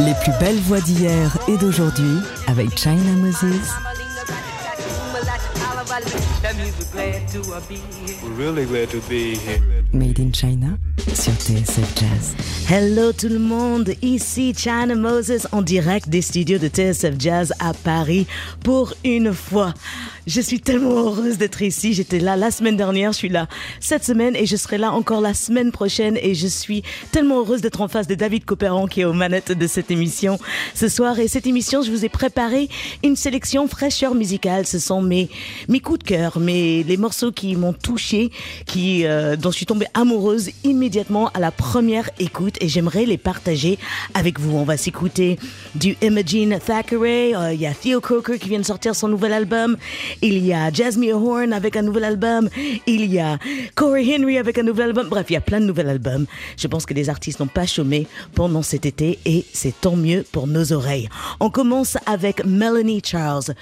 Les 0.00 0.14
plus 0.14 0.32
belles 0.40 0.56
voix 0.60 0.80
d'hier 0.80 1.38
et 1.48 1.56
d'aujourd'hui 1.56 2.18
avec 2.46 2.76
China 2.78 3.12
Moses. 3.16 3.70
Made 9.92 10.18
in 10.18 10.32
China 10.32 10.78
sur 11.14 11.32
TSF 11.32 11.98
Jazz. 11.98 12.34
Hello 12.68 13.12
tout 13.12 13.28
le 13.28 13.38
monde, 13.38 13.92
ici 14.00 14.54
China 14.56 14.94
Moses 14.94 15.46
en 15.52 15.62
direct 15.62 16.08
des 16.08 16.22
studios 16.22 16.58
de 16.58 16.68
TSF 16.68 17.14
Jazz 17.18 17.52
à 17.58 17.74
Paris 17.74 18.26
pour 18.64 18.94
une 19.04 19.34
fois. 19.34 19.74
Je 20.26 20.40
suis 20.40 20.60
tellement 20.60 20.90
heureuse 20.90 21.36
d'être 21.36 21.62
ici. 21.62 21.94
J'étais 21.94 22.20
là 22.20 22.36
la 22.36 22.52
semaine 22.52 22.76
dernière, 22.76 23.10
je 23.10 23.18
suis 23.18 23.28
là 23.28 23.48
cette 23.80 24.04
semaine 24.04 24.36
et 24.36 24.46
je 24.46 24.54
serai 24.54 24.78
là 24.78 24.92
encore 24.92 25.20
la 25.20 25.34
semaine 25.34 25.72
prochaine 25.72 26.16
et 26.22 26.36
je 26.36 26.46
suis 26.46 26.84
tellement 27.10 27.40
heureuse 27.40 27.60
d'être 27.60 27.80
en 27.80 27.88
face 27.88 28.06
de 28.06 28.14
David 28.14 28.44
Copéran 28.44 28.86
qui 28.86 29.00
est 29.00 29.04
aux 29.04 29.12
manettes 29.12 29.50
de 29.50 29.66
cette 29.66 29.90
émission 29.90 30.38
ce 30.74 30.88
soir. 30.88 31.18
Et 31.18 31.26
cette 31.26 31.48
émission, 31.48 31.82
je 31.82 31.90
vous 31.90 32.04
ai 32.04 32.08
préparé 32.08 32.68
une 33.02 33.16
sélection 33.16 33.66
fraîcheur 33.66 34.14
musicale. 34.14 34.64
Ce 34.64 34.78
sont 34.78 35.02
mes, 35.02 35.28
mes 35.68 35.80
coups 35.80 35.98
de 35.98 36.04
cœur, 36.04 36.38
mes, 36.38 36.84
les 36.84 36.96
morceaux 36.96 37.32
qui 37.32 37.56
m'ont 37.56 37.72
touché, 37.72 38.30
qui, 38.64 39.04
euh, 39.04 39.34
dont 39.34 39.50
je 39.50 39.56
suis 39.56 39.66
tombée 39.66 39.86
amoureuse 39.94 40.50
immédiatement 40.62 41.30
à 41.34 41.40
la 41.40 41.50
première 41.50 42.08
écoute 42.20 42.54
et 42.60 42.68
j'aimerais 42.68 43.06
les 43.06 43.18
partager 43.18 43.76
avec 44.14 44.38
vous. 44.38 44.56
On 44.56 44.64
va 44.64 44.76
s'écouter 44.76 45.36
du 45.74 45.96
Imogene 46.00 46.60
Thackeray, 46.64 47.34
euh, 47.34 47.52
il 47.52 47.60
y 47.60 47.66
a 47.66 47.74
Theo 47.74 48.00
Croker 48.00 48.38
qui 48.38 48.48
vient 48.48 48.60
de 48.60 48.64
sortir 48.64 48.94
son 48.94 49.08
nouvel 49.08 49.32
album, 49.32 49.76
il 50.20 50.44
y 50.44 50.52
a 50.52 50.70
Jasmine 50.72 51.12
Horn 51.12 51.52
avec 51.52 51.76
un 51.76 51.82
nouvel 51.82 52.04
album, 52.04 52.48
il 52.86 53.12
y 53.12 53.18
a 53.18 53.38
Corey 53.74 54.14
Henry 54.16 54.38
avec 54.38 54.58
un 54.58 54.62
nouvel 54.62 54.88
album, 54.88 55.08
bref, 55.08 55.26
il 55.30 55.34
y 55.34 55.36
a 55.36 55.40
plein 55.40 55.60
de 55.60 55.66
nouveaux 55.66 55.80
albums. 55.80 56.26
Je 56.56 56.66
pense 56.66 56.86
que 56.86 56.94
les 56.94 57.08
artistes 57.08 57.40
n'ont 57.40 57.46
pas 57.46 57.66
chômé 57.66 58.06
pendant 58.34 58.62
cet 58.62 58.86
été 58.86 59.18
et 59.24 59.44
c'est 59.52 59.80
tant 59.80 59.96
mieux 59.96 60.24
pour 60.32 60.46
nos 60.46 60.72
oreilles. 60.72 61.08
On 61.40 61.50
commence 61.50 61.96
avec 62.06 62.44
Melanie 62.44 63.02
Charles. 63.04 63.54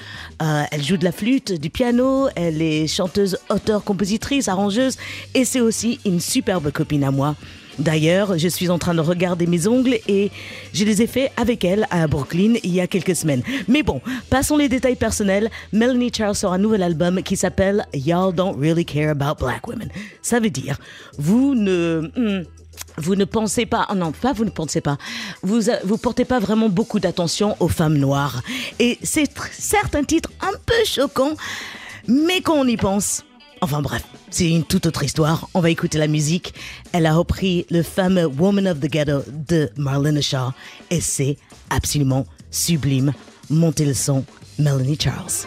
Euh, 0.43 0.63
elle 0.71 0.83
joue 0.83 0.97
de 0.97 1.05
la 1.05 1.13
flûte, 1.13 1.53
du 1.53 1.71
piano, 1.71 2.29
elle 2.35 2.63
est 2.63 2.87
chanteuse, 2.87 3.39
auteure, 3.49 3.85
compositrice, 3.85 4.49
arrangeuse 4.49 4.97
et 5.35 5.45
c'est 5.45 5.61
aussi 5.61 6.01
une 6.05 6.21
superbe 6.21 6.71
copine 6.73 7.05
à 7.05 7.11
moi. 7.11 7.37
D'ailleurs, 7.81 8.37
je 8.37 8.47
suis 8.47 8.69
en 8.69 8.79
train 8.79 8.95
de 8.95 9.01
regarder 9.01 9.47
mes 9.47 9.67
ongles 9.67 9.99
et 10.07 10.31
je 10.75 10.85
les 10.85 11.01
ai 11.01 11.07
faits 11.07 11.33
avec 11.39 11.65
elle 11.65 11.87
à 11.91 12.07
Brooklyn 12.07 12.55
il 12.63 12.75
y 12.75 12.81
a 12.81 12.87
quelques 12.87 13.17
semaines. 13.17 13.43
Mais 13.69 13.83
bon, 13.83 14.03
passons 14.29 14.59
les 14.59 14.69
détails 14.69 14.97
personnels. 14.97 15.51
Melanie 15.73 16.13
Charles 16.15 16.35
sort 16.35 16.53
un 16.53 16.59
nouvel 16.59 16.83
album 16.83 17.23
qui 17.23 17.37
s'appelle 17.37 17.87
Y'all 17.95 18.35
Don't 18.35 18.55
Really 18.61 18.85
Care 18.85 19.11
About 19.11 19.43
Black 19.43 19.67
Women. 19.67 19.89
Ça 20.21 20.41
veut 20.41 20.51
dire, 20.51 20.79
vous 21.19 21.55
ne... 21.55 22.11
hmm, 22.15 22.45
vous 22.99 23.17
ne 23.17 23.25
pensez 23.25 23.65
pas, 23.65 23.87
oh 23.91 23.95
non, 23.95 24.13
pas 24.13 24.33
vous 24.33 24.45
ne 24.45 24.51
pensez 24.51 24.81
pas, 24.81 24.99
vous 25.43 25.61
vous 25.85 25.97
portez 25.97 26.25
pas 26.25 26.39
vraiment 26.39 26.69
beaucoup 26.69 27.01
d'attention 27.01 27.57
aux 27.61 27.69
femmes 27.69 27.97
noires. 27.97 28.43
Et 28.79 28.99
c'est 29.03 29.31
certes 29.53 29.95
un 29.95 30.05
titre 30.05 30.31
un 30.41 30.53
peu 30.67 30.85
choquant, 30.85 31.33
mais 32.09 32.41
quand 32.43 32.57
on 32.57 32.67
y 32.67 32.77
pense, 32.77 33.25
enfin 33.61 33.83
bref, 33.83 34.05
c'est 34.31 34.51
une 34.51 34.65
toute 34.65 34.87
autre 34.87 35.03
histoire. 35.03 35.49
On 35.55 35.61
va 35.61 35.71
écouter 35.71 35.99
la 35.99 36.07
musique. 36.07 36.55
Elle 36.93 37.07
a 37.07 37.15
repris 37.15 37.67
le 37.71 37.83
fameux 37.83 38.27
Woman 38.27 38.69
of 38.69 38.81
the 38.81 38.91
Ghetto 38.91 39.23
de 39.29 39.71
Marlena 39.77 40.21
Shaw 40.21 40.53
et 40.91 41.01
c'est 41.01 41.37
absolument 41.71 42.27
sublime. 42.51 43.13
Montez 43.49 43.85
le 43.85 43.95
son, 43.95 44.25
Melanie 44.59 44.99
Charles. 45.01 45.47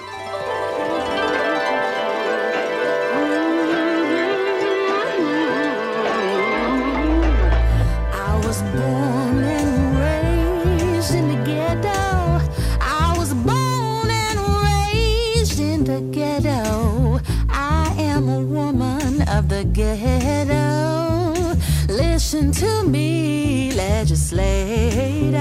Listen 22.34 22.52
to 22.52 22.90
me, 22.90 23.72
legislators. 23.74 25.36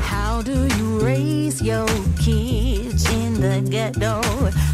How 0.00 0.42
do 0.42 0.68
you 0.76 1.00
raise 1.00 1.60
your 1.60 1.88
kids 2.20 3.04
in 3.12 3.40
the 3.40 3.60
ghetto? 3.68 4.67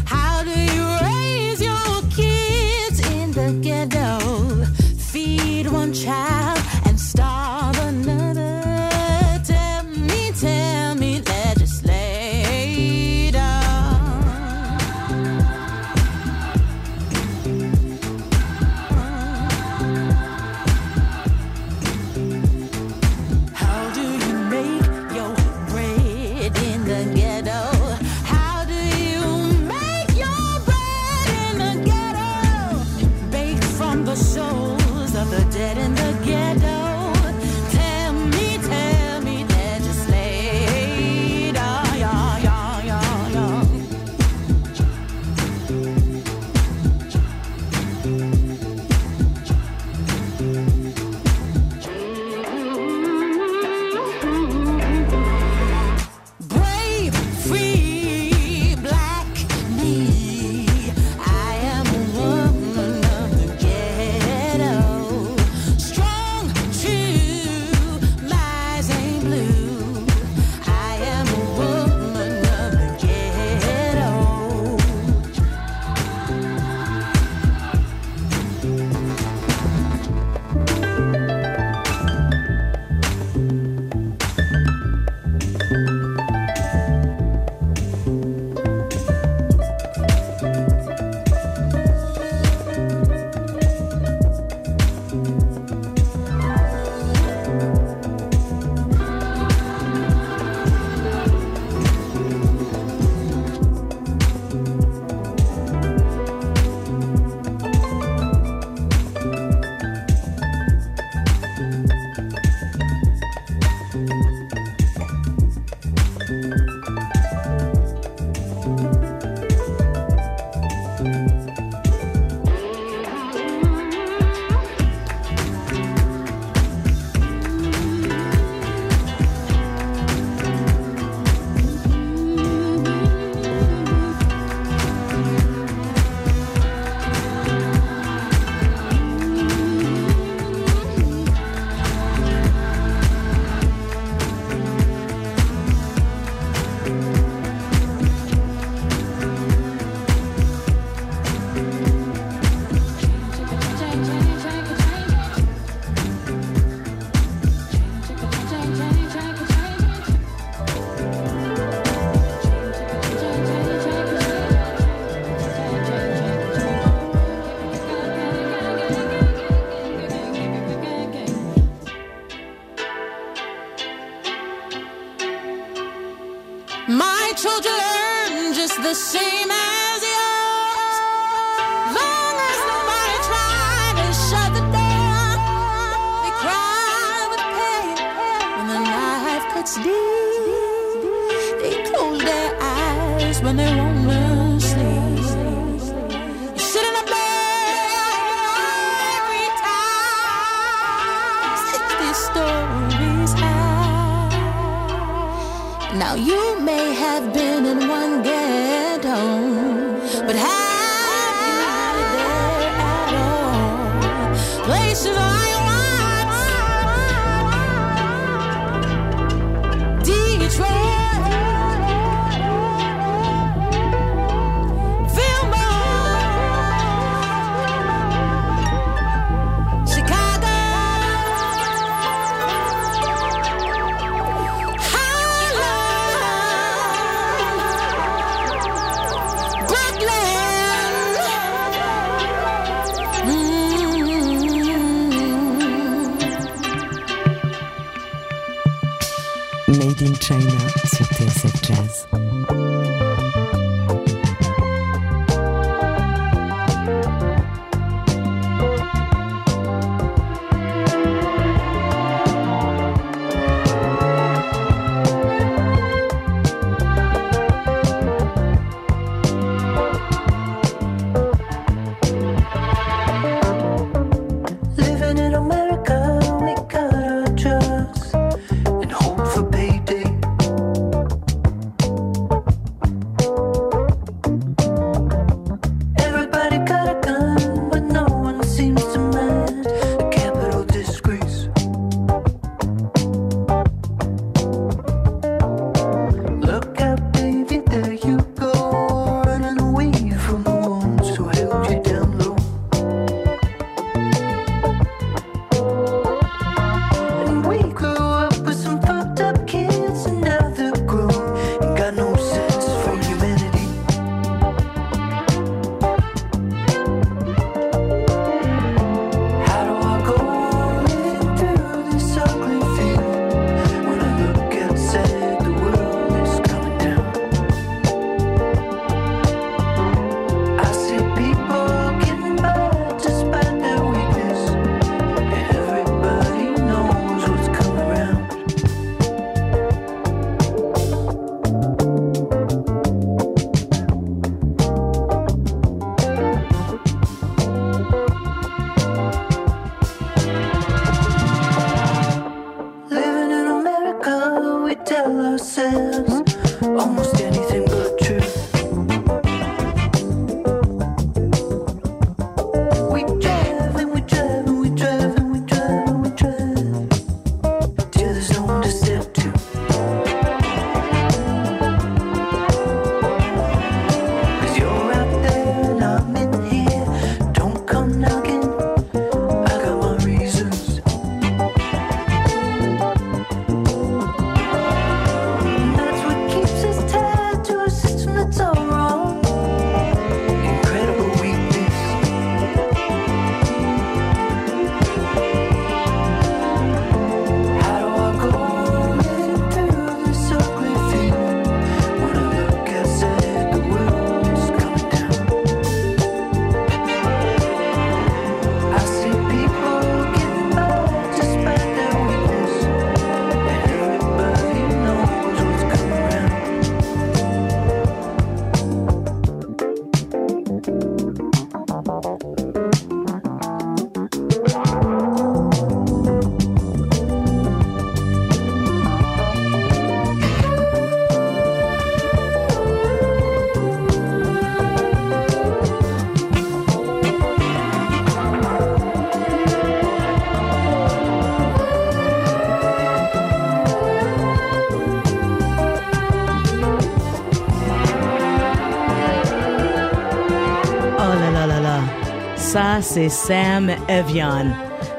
C'est 452.95 453.09
Sam 453.09 453.71
Evian. 453.89 454.53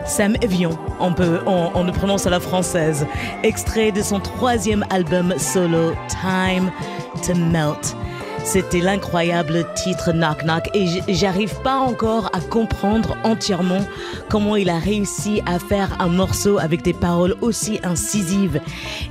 Sam 0.06 0.36
Evian, 0.42 0.78
on, 1.00 1.14
peut, 1.14 1.40
on, 1.46 1.82
le 1.82 1.92
prononce 1.92 2.26
à 2.26 2.30
la 2.30 2.40
française. 2.40 3.06
Extrait 3.42 3.90
de 3.90 4.02
son 4.02 4.20
troisième 4.20 4.84
album 4.90 5.32
solo, 5.38 5.92
Time 6.10 6.70
to 7.26 7.34
Melt. 7.34 7.96
C'était 8.44 8.80
l'incroyable 8.80 9.66
titre 9.82 10.12
Knock 10.12 10.42
Knock 10.44 10.68
et 10.74 10.86
j'arrive 11.08 11.54
pas 11.62 11.78
encore 11.78 12.26
à 12.34 12.40
comprendre 12.40 13.16
entièrement 13.24 13.80
comment 14.28 14.56
il 14.56 14.68
a 14.68 14.78
réussi 14.78 15.40
à 15.46 15.58
faire 15.58 15.96
un 15.98 16.08
morceau 16.08 16.58
avec 16.58 16.82
des 16.82 16.92
paroles 16.92 17.34
aussi 17.40 17.80
incisives 17.82 18.60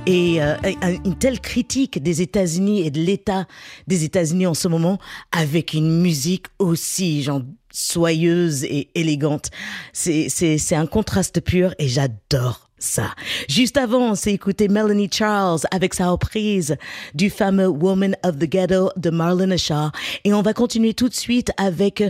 et 0.06 0.40
euh, 0.40 0.54
un- 0.80 0.94
une 1.04 1.16
telle 1.16 1.40
critique 1.40 2.00
des 2.00 2.22
États-Unis 2.22 2.86
et 2.86 2.90
de 2.92 3.00
l'État 3.00 3.46
des 3.88 4.04
États-Unis 4.04 4.46
en 4.46 4.54
ce 4.54 4.68
moment 4.68 4.98
avec 5.32 5.74
une 5.74 6.00
musique 6.00 6.46
aussi 6.60 7.22
genre 7.22 7.42
soyeuse 7.76 8.64
et 8.64 8.90
élégante. 8.94 9.50
C'est 9.92 10.74
un 10.74 10.86
contraste 10.86 11.40
pur 11.40 11.74
et 11.78 11.88
j'adore 11.88 12.65
ça. 12.78 13.14
Juste 13.48 13.76
avant, 13.76 14.10
on 14.10 14.14
s'est 14.14 14.32
écouté 14.32 14.68
Melanie 14.68 15.08
Charles 15.10 15.60
avec 15.70 15.94
sa 15.94 16.10
reprise 16.10 16.76
du 17.14 17.30
fameux 17.30 17.68
Woman 17.68 18.16
of 18.22 18.38
the 18.38 18.44
Ghetto 18.44 18.90
de 18.96 19.10
Marlena 19.10 19.56
Shaw. 19.56 19.90
Et 20.24 20.34
on 20.34 20.42
va 20.42 20.52
continuer 20.52 20.92
tout 20.92 21.08
de 21.08 21.14
suite 21.14 21.50
avec 21.56 22.02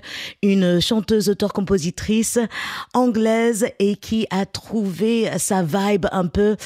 une 0.42 0.80
chanteuse, 0.80 1.28
auteure-compositrice 1.28 2.38
anglaise 2.94 3.66
et 3.78 3.96
qui 3.96 4.26
a 4.30 4.44
trouvé 4.44 5.30
sa 5.38 5.62
vibe 5.62 6.06
un 6.10 6.26
peu, 6.26 6.56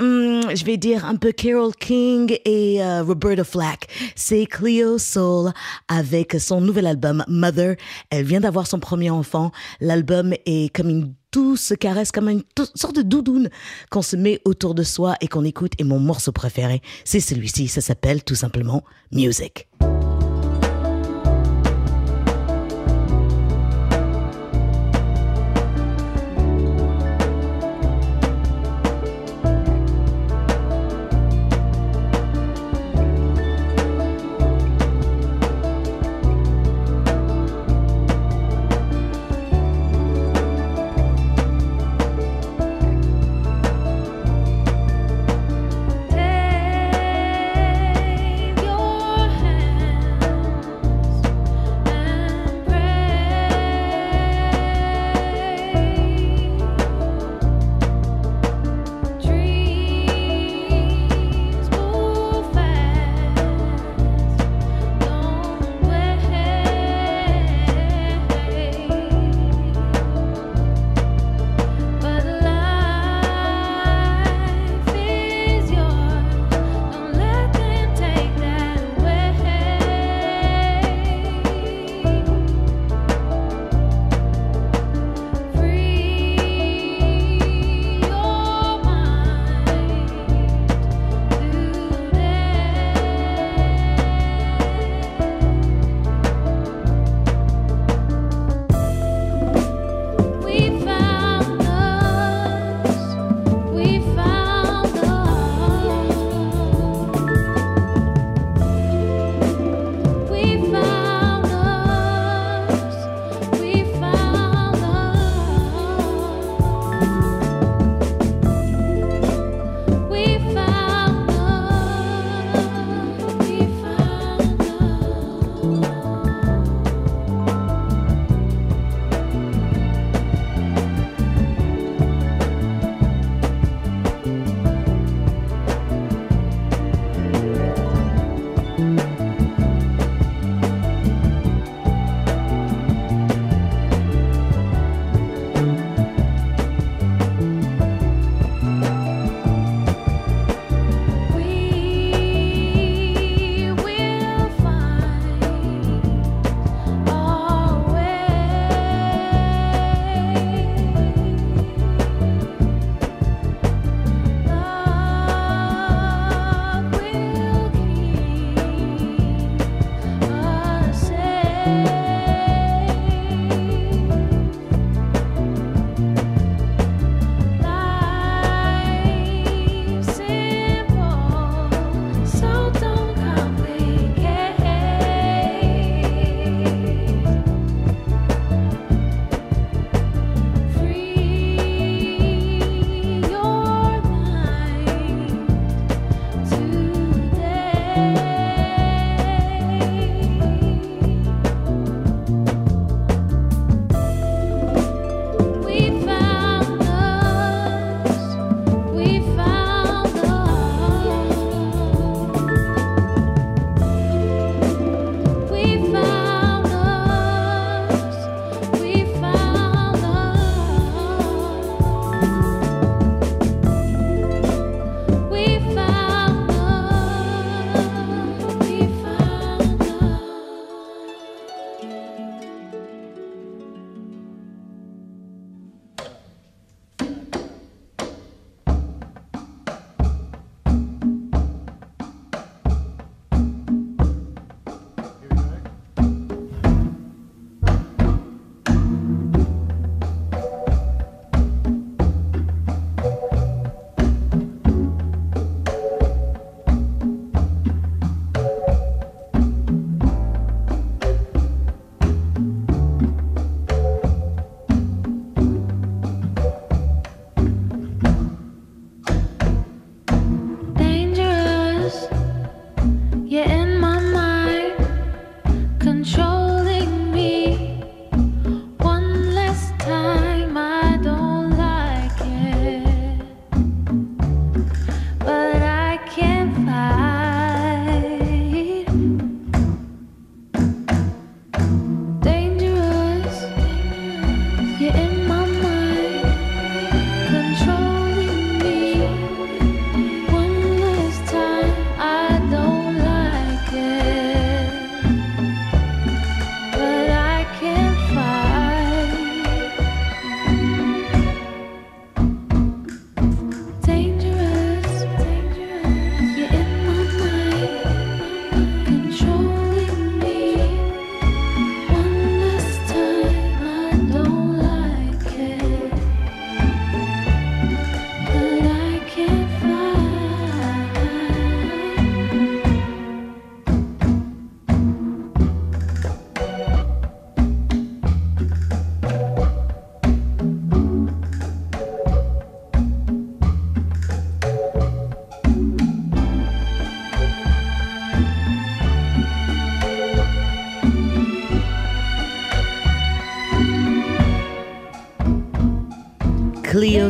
hum, 0.00 0.42
je 0.54 0.64
vais 0.64 0.76
dire, 0.76 1.04
un 1.06 1.16
peu 1.16 1.32
Carole 1.32 1.74
King 1.74 2.36
et 2.44 2.82
euh, 2.82 3.02
Roberta 3.02 3.44
Flack. 3.44 3.86
C'est 4.14 4.46
Cleo 4.46 4.98
Soul 4.98 5.52
avec 5.88 6.36
son 6.38 6.60
nouvel 6.60 6.86
album 6.86 7.24
Mother. 7.28 7.76
Elle 8.10 8.24
vient 8.24 8.40
d'avoir 8.40 8.66
son 8.66 8.78
premier 8.78 9.10
enfant. 9.10 9.52
L'album 9.80 10.34
est 10.44 10.74
comme 10.74 10.90
une 10.90 11.14
douce 11.32 11.74
caresse, 11.78 12.12
comme 12.12 12.28
une 12.28 12.42
sorte 12.74 12.96
de 12.96 13.02
doudoune 13.02 13.50
qu'on 13.90 14.02
se 14.02 14.16
met 14.16 14.40
autour 14.44 14.74
de 14.74 14.82
soi 14.82 15.16
et 15.20 15.28
qu'on 15.28 15.44
écoute. 15.44 15.72
Et 15.78 15.84
mon 15.84 15.98
morceau 15.98 16.32
préféré, 16.32 16.82
c'est 17.04 17.20
celui-ci. 17.20 17.68
Ça 17.68 17.80
s'appelle 17.80 18.24
tout 18.24 18.34
simplement 18.34 18.84
Music. 19.12 19.68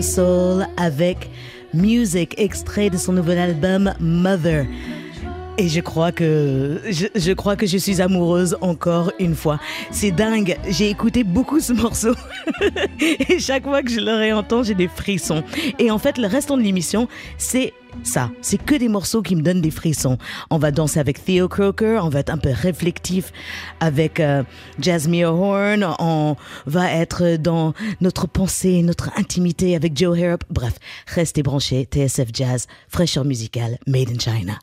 Soul 0.03 0.67
avec 0.77 1.31
Music, 1.75 2.35
extrait 2.39 2.91
de 2.91 2.97
son 2.97 3.13
nouvel 3.13 3.39
album 3.39 3.93
Mother. 4.01 4.67
Et 5.61 5.69
je 5.69 5.81
crois 5.81 6.13
que 6.13 6.81
je, 6.89 7.07
je 7.17 7.33
crois 7.33 7.57
que 7.57 7.67
je 7.67 7.77
suis 7.77 8.01
amoureuse 8.01 8.57
encore 8.61 9.11
une 9.19 9.35
fois. 9.35 9.59
C'est 9.91 10.13
dingue. 10.13 10.57
J'ai 10.69 10.89
écouté 10.89 11.25
beaucoup 11.25 11.59
ce 11.59 11.73
morceau 11.73 12.15
et 13.01 13.41
chaque 13.41 13.65
fois 13.65 13.83
que 13.83 13.91
je 13.91 13.99
le 13.99 14.15
réentends, 14.15 14.63
j'ai 14.63 14.75
des 14.75 14.87
frissons. 14.87 15.43
Et 15.81 15.91
en 15.91 15.99
fait, 15.99 16.17
le 16.17 16.29
restant 16.29 16.57
de 16.57 16.63
l'émission, 16.63 17.09
c'est 17.39 17.75
ça. 18.05 18.31
C'est 18.41 18.63
que 18.63 18.77
des 18.77 18.89
morceaux 18.89 19.21
qui 19.21 19.35
me 19.35 19.43
donnent 19.43 19.61
des 19.61 19.73
frissons. 19.73 20.17
On 20.51 20.59
va 20.59 20.71
danser 20.71 21.01
avec 21.01 21.25
Theo 21.25 21.49
Croker, 21.49 22.05
on 22.05 22.09
va 22.09 22.21
être 22.21 22.31
un 22.31 22.39
peu 22.39 22.51
réflectif 22.53 23.33
avec 23.81 24.21
euh, 24.21 24.45
Jasmine 24.79 25.25
Horn, 25.25 25.85
on 25.99 26.37
va 26.67 26.93
être 26.93 27.37
dans 27.37 27.75
notre 28.01 28.29
pensée, 28.29 28.83
notre 28.83 29.11
intimité 29.19 29.75
avec 29.75 29.99
Joe 29.99 30.17
Harrop. 30.17 30.45
Bref, 30.51 30.75
restez 31.09 31.43
branchés. 31.43 31.89
TSF 31.91 32.29
Jazz, 32.33 32.67
fraîcheur 32.89 33.25
musicale, 33.25 33.79
made 33.87 34.11
in 34.11 34.19
China. 34.19 34.59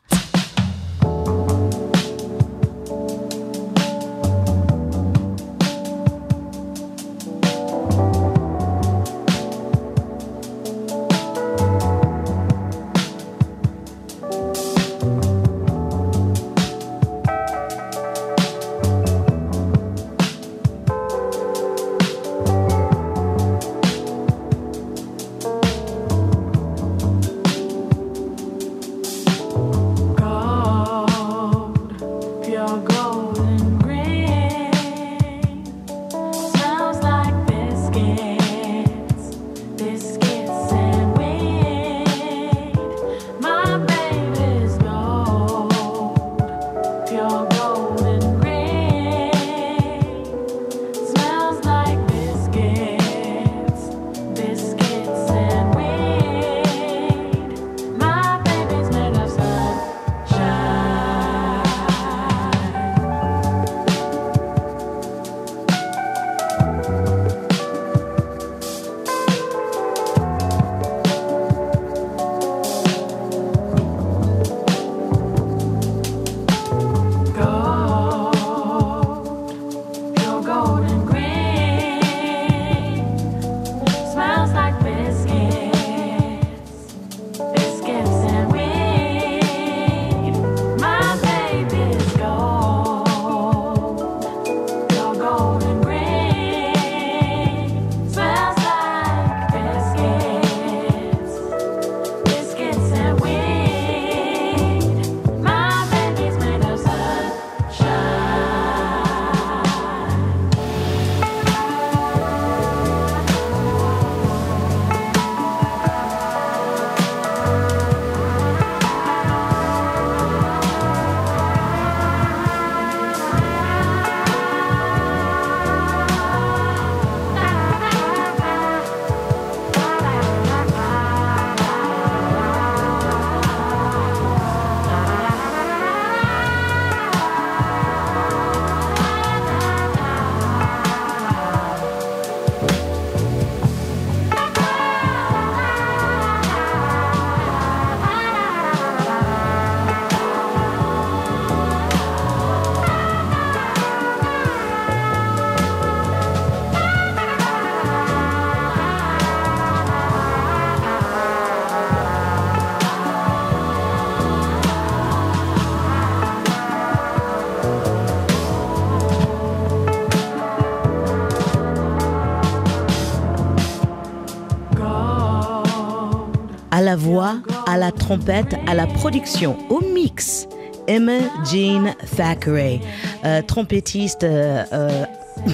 La 177.86 177.92
trompette, 177.92 178.56
à 178.66 178.74
la 178.74 178.88
production, 178.88 179.56
au 179.70 179.80
mix. 179.80 180.48
Emma 180.88 181.18
Jean 181.44 181.94
Thackeray, 182.16 182.80
euh, 183.24 183.42
trompettiste, 183.42 184.24
euh, 184.24 184.64
euh, 184.72 185.04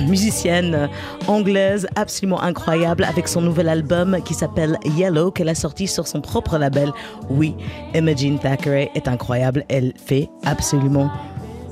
musicienne 0.08 0.88
anglaise 1.26 1.86
absolument 1.94 2.40
incroyable 2.40 3.04
avec 3.04 3.28
son 3.28 3.42
nouvel 3.42 3.68
album 3.68 4.18
qui 4.24 4.32
s'appelle 4.32 4.78
Yellow 4.96 5.30
qu'elle 5.30 5.48
a 5.50 5.54
sorti 5.54 5.86
sur 5.86 6.06
son 6.06 6.22
propre 6.22 6.56
label. 6.56 6.90
Oui, 7.28 7.54
Emma 7.92 8.14
Jean 8.14 8.38
Thackeray 8.38 8.90
est 8.94 9.08
incroyable, 9.08 9.64
elle 9.68 9.92
fait 10.02 10.30
absolument 10.44 11.10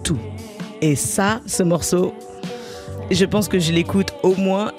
tout. 0.04 0.18
Et 0.82 0.94
ça, 0.94 1.40
ce 1.46 1.62
morceau, 1.62 2.12
je 3.10 3.24
pense 3.24 3.48
que 3.48 3.58
je 3.58 3.72
l'écoute 3.72 4.12
au 4.22 4.34
moins 4.34 4.72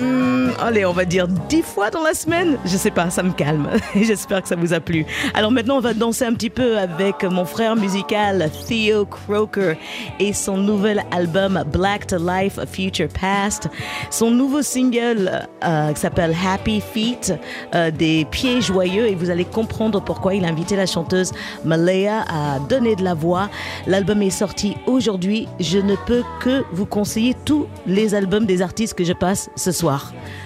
Hmm, 0.00 0.48
allez, 0.60 0.84
on 0.84 0.92
va 0.92 1.04
dire 1.04 1.28
dix 1.28 1.62
fois 1.62 1.88
dans 1.88 2.02
la 2.02 2.14
semaine. 2.14 2.58
Je 2.64 2.76
sais 2.76 2.90
pas, 2.90 3.10
ça 3.10 3.22
me 3.22 3.30
calme. 3.30 3.68
J'espère 3.94 4.42
que 4.42 4.48
ça 4.48 4.56
vous 4.56 4.72
a 4.72 4.80
plu. 4.80 5.06
Alors 5.34 5.52
maintenant, 5.52 5.76
on 5.76 5.80
va 5.80 5.94
danser 5.94 6.24
un 6.24 6.32
petit 6.34 6.50
peu 6.50 6.78
avec 6.78 7.22
mon 7.22 7.44
frère 7.44 7.76
musical 7.76 8.50
Theo 8.66 9.04
Croker 9.04 9.76
et 10.18 10.32
son 10.32 10.56
nouvel 10.56 11.04
album 11.12 11.62
Black 11.72 12.08
to 12.08 12.16
Life, 12.16 12.58
Future 12.72 13.06
Past. 13.08 13.68
Son 14.10 14.32
nouveau 14.32 14.62
single 14.62 15.46
euh, 15.62 15.92
qui 15.92 16.00
s'appelle 16.00 16.34
Happy 16.44 16.80
Feet, 16.80 17.38
euh, 17.74 17.92
des 17.92 18.24
pieds 18.24 18.60
joyeux, 18.60 19.06
et 19.06 19.14
vous 19.14 19.30
allez 19.30 19.44
comprendre 19.44 20.02
pourquoi 20.02 20.34
il 20.34 20.44
a 20.44 20.48
invité 20.48 20.74
la 20.74 20.86
chanteuse 20.86 21.30
Malaya 21.64 22.24
à 22.28 22.58
donner 22.58 22.96
de 22.96 23.04
la 23.04 23.14
voix. 23.14 23.48
L'album 23.86 24.22
est 24.22 24.30
sorti 24.30 24.76
aujourd'hui. 24.86 25.46
Je 25.60 25.78
ne 25.78 25.94
peux 25.94 26.24
que 26.40 26.64
vous 26.72 26.86
conseiller 26.86 27.36
tous 27.44 27.68
les 27.86 28.16
albums 28.16 28.44
des 28.44 28.60
artistes 28.60 28.94
que 28.94 29.04
je 29.04 29.12
passe 29.12 29.50
ce 29.54 29.70
soir. 29.70 29.83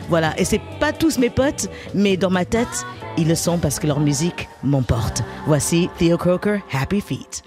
Voilà, 0.09 0.39
et 0.39 0.45
c'est 0.45 0.61
pas 0.81 0.93
tous 0.93 1.19
mes 1.19 1.31
potes, 1.31 1.69
mais 1.95 2.17
dans 2.17 2.31
ma 2.31 2.45
tête, 2.45 2.85
ils 3.17 3.29
le 3.29 3.35
sont 3.35 3.59
parce 3.59 3.79
que 3.79 3.87
leur 3.87 4.01
musique 4.01 4.49
m'emporte. 4.63 5.23
Voici 5.47 5.91
Theo 5.99 6.17
Croker, 6.17 6.61
Happy 6.73 7.01
Feet. 7.01 7.43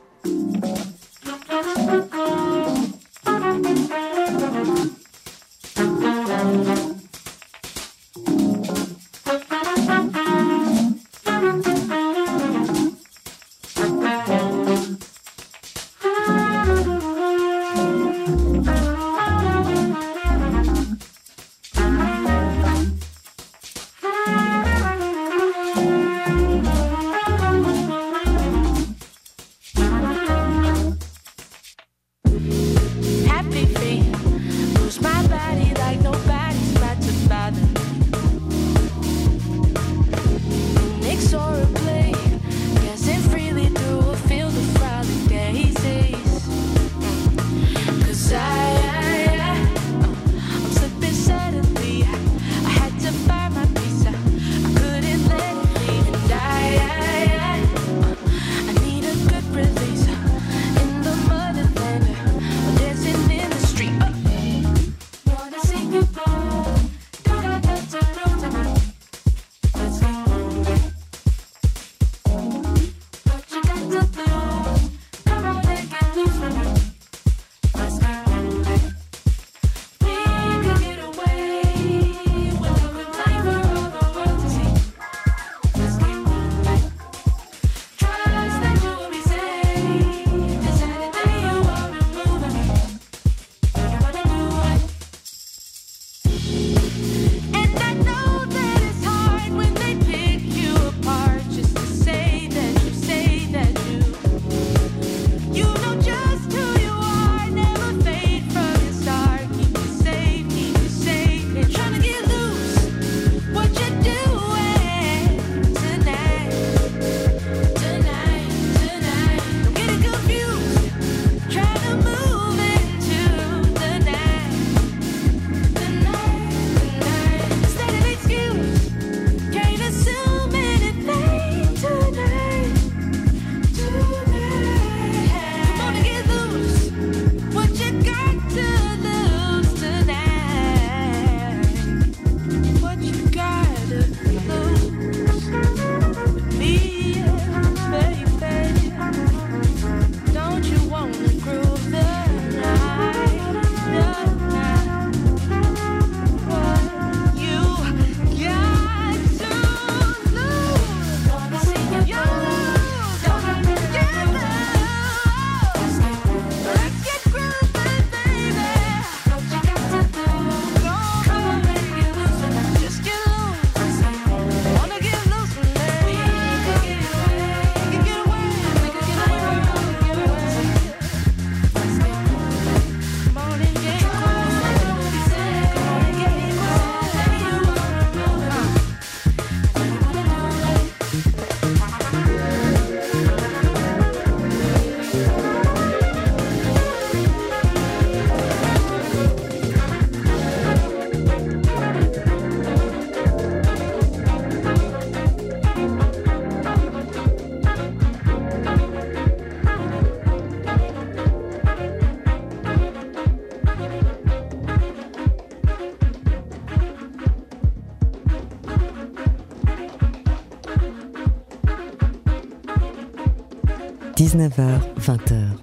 19h, 224.31 224.79
20h. 224.95 225.59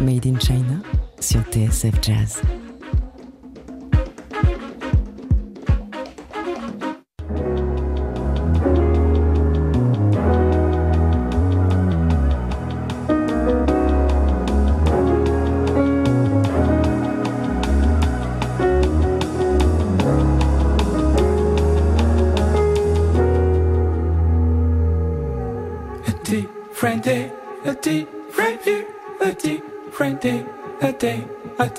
Made 0.00 0.24
in 0.24 0.38
China 0.38 0.80
sur 1.18 1.40
TSF 1.50 2.00
Jazz. 2.00 2.57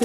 A 0.00 0.04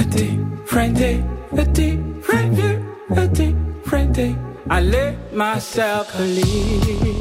different 0.00 0.96
day, 0.96 1.22
a 1.52 1.64
different 1.66 2.54
view, 2.54 2.96
a 3.14 3.28
different 3.28 4.14
day. 4.14 4.34
I 4.70 4.80
let 4.80 5.34
myself 5.34 6.16
believe. 6.16 7.15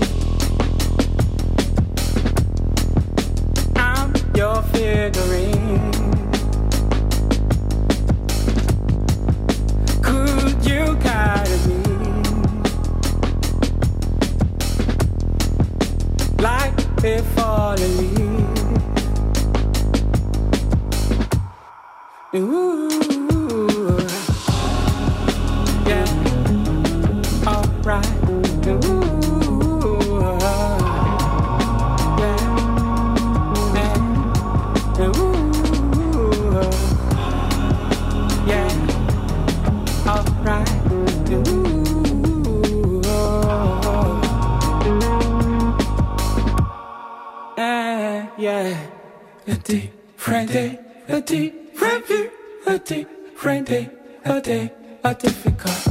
Difficult. 55.14 55.88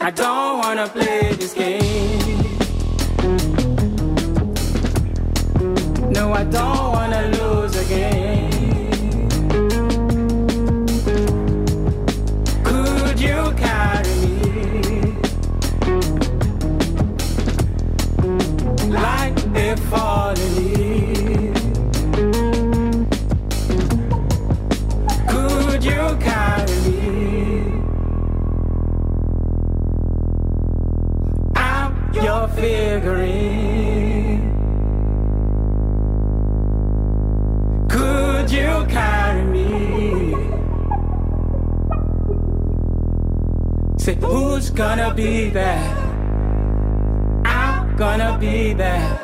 I 0.00 0.10
don't 0.10 0.58
wanna 0.60 0.88
play 0.88 1.34
this 1.34 1.52
game. 1.52 2.58
No, 6.10 6.32
I 6.32 6.44
don't 6.44 6.92
wanna 6.94 7.28
lose 7.36 7.76
again. 7.84 9.28
Could 12.64 13.20
you 13.20 13.52
carry 13.56 14.16
me 14.24 15.12
like 18.88 19.38
a 19.54 19.76
falling 19.90 20.57
Could 37.88 38.50
you 38.50 38.86
carry 38.88 39.44
me? 39.44 40.34
Say, 43.98 44.14
who's 44.16 44.68
gonna 44.70 45.14
be 45.14 45.48
there? 45.48 45.96
I'm 47.46 47.96
gonna 47.96 48.36
be 48.38 48.74
there. 48.74 49.17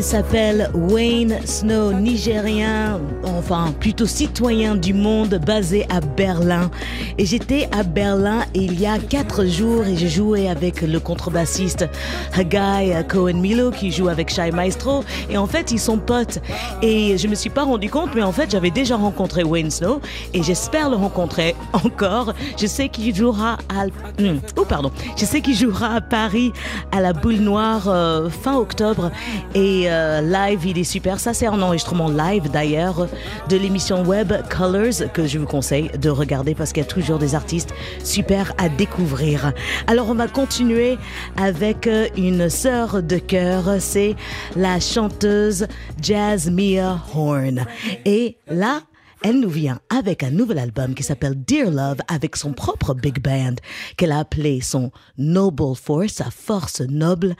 Il 0.00 0.04
s'appelle 0.04 0.70
Wayne 0.72 1.40
Snow, 1.44 1.92
nigérien, 1.92 2.98
enfin 3.22 3.74
plutôt 3.80 4.06
citoyen 4.06 4.74
du 4.74 4.94
monde, 4.94 5.38
basé 5.44 5.84
à 5.90 6.00
Berlin. 6.00 6.70
Et 7.18 7.26
j'étais 7.26 7.68
à 7.70 7.82
Berlin 7.82 8.46
il 8.54 8.80
y 8.80 8.86
a 8.86 8.98
quatre 8.98 9.44
jours 9.44 9.84
et 9.84 9.98
j'ai 9.98 10.08
joué 10.08 10.48
avec 10.48 10.80
le 10.80 10.98
contrebassiste 11.00 11.86
Hagai 12.32 13.04
Cohen 13.10 13.42
Milo 13.42 13.72
qui 13.72 13.92
joue 13.92 14.08
avec 14.08 14.30
Shy 14.30 14.50
Maestro. 14.52 15.04
Et 15.28 15.36
en 15.36 15.46
fait, 15.46 15.70
ils 15.70 15.78
sont 15.78 15.98
potes. 15.98 16.38
Et 16.80 17.18
je 17.18 17.28
me 17.28 17.34
suis 17.34 17.50
pas 17.50 17.64
rendu 17.64 17.90
compte, 17.90 18.14
mais 18.14 18.22
en 18.22 18.32
fait, 18.32 18.50
j'avais 18.50 18.70
déjà 18.70 18.96
rencontré 18.96 19.44
Wayne 19.44 19.70
Snow 19.70 20.00
et 20.32 20.42
j'espère 20.42 20.88
le 20.88 20.96
rencontrer 20.96 21.54
encore. 21.74 22.32
Je 22.58 22.66
sais 22.66 22.88
qu'il 22.88 23.14
jouera 23.14 23.58
à, 23.68 23.84
Hmm. 24.18 24.38
oh 24.56 24.64
pardon, 24.66 24.90
je 25.16 25.24
sais 25.24 25.40
qu'il 25.40 25.54
jouera 25.54 25.94
à 25.96 26.00
Paris 26.00 26.52
à 26.92 27.00
la 27.00 27.12
Boule 27.12 27.36
Noire 27.36 27.84
euh, 27.86 28.28
fin 28.28 28.56
octobre 28.56 29.10
et 29.54 29.89
euh, 29.90 30.20
live, 30.20 30.64
il 30.64 30.78
est 30.78 30.84
super. 30.84 31.20
Ça, 31.20 31.34
c'est 31.34 31.46
un 31.46 31.60
enregistrement 31.60 32.08
live 32.08 32.50
d'ailleurs 32.50 33.08
de 33.48 33.56
l'émission 33.56 34.02
web 34.02 34.32
Colors 34.48 35.12
que 35.12 35.26
je 35.26 35.38
vous 35.38 35.46
conseille 35.46 35.90
de 35.98 36.08
regarder 36.08 36.54
parce 36.54 36.72
qu'il 36.72 36.82
y 36.82 36.86
a 36.86 36.88
toujours 36.88 37.18
des 37.18 37.34
artistes 37.34 37.74
super 38.04 38.54
à 38.58 38.68
découvrir. 38.68 39.52
Alors, 39.86 40.08
on 40.08 40.14
va 40.14 40.28
continuer 40.28 40.98
avec 41.36 41.86
euh, 41.86 42.06
une 42.16 42.48
sœur 42.48 43.02
de 43.02 43.18
cœur. 43.18 43.80
C'est 43.80 44.16
la 44.56 44.80
chanteuse 44.80 45.66
Jasmine 46.00 46.98
Horn. 47.14 47.66
Et 48.04 48.36
là, 48.48 48.80
elle 49.22 49.40
nous 49.40 49.50
vient 49.50 49.80
avec 49.90 50.22
un 50.22 50.30
nouvel 50.30 50.58
album 50.58 50.94
qui 50.94 51.02
s'appelle 51.02 51.34
Dear 51.44 51.70
Love 51.70 51.98
avec 52.08 52.36
son 52.36 52.52
propre 52.52 52.94
big 52.94 53.20
band 53.22 53.56
qu'elle 53.96 54.12
a 54.12 54.20
appelé 54.20 54.62
son 54.62 54.90
Noble 55.18 55.74
Force, 55.76 56.14
sa 56.14 56.30
force 56.30 56.80
noble. 56.80 57.34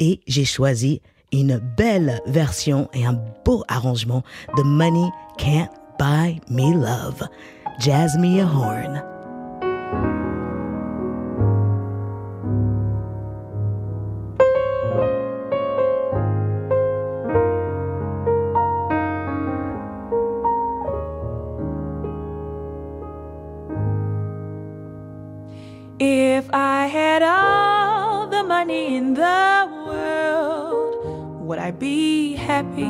Et 0.00 0.20
j'ai 0.26 0.46
choisi 0.46 1.02
une 1.32 1.58
belle 1.58 2.20
version 2.26 2.88
et 2.94 3.04
un 3.04 3.18
beau 3.44 3.64
arrangement 3.68 4.22
de 4.56 4.62
Money 4.62 5.10
Can't 5.36 5.70
Buy 5.98 6.40
Me 6.48 6.74
Love. 6.74 7.28
Jasmine 7.78 8.40
Horn. 8.40 9.02
If 26.00 26.48
I 26.52 26.86
had 26.86 27.22
all 27.22 28.28
the 28.28 28.44
money 28.44 28.96
in 28.96 29.14
the 29.14 29.66
world, 29.68 29.77
would 31.48 31.58
I 31.58 31.70
be 31.70 32.34
happy? 32.34 32.84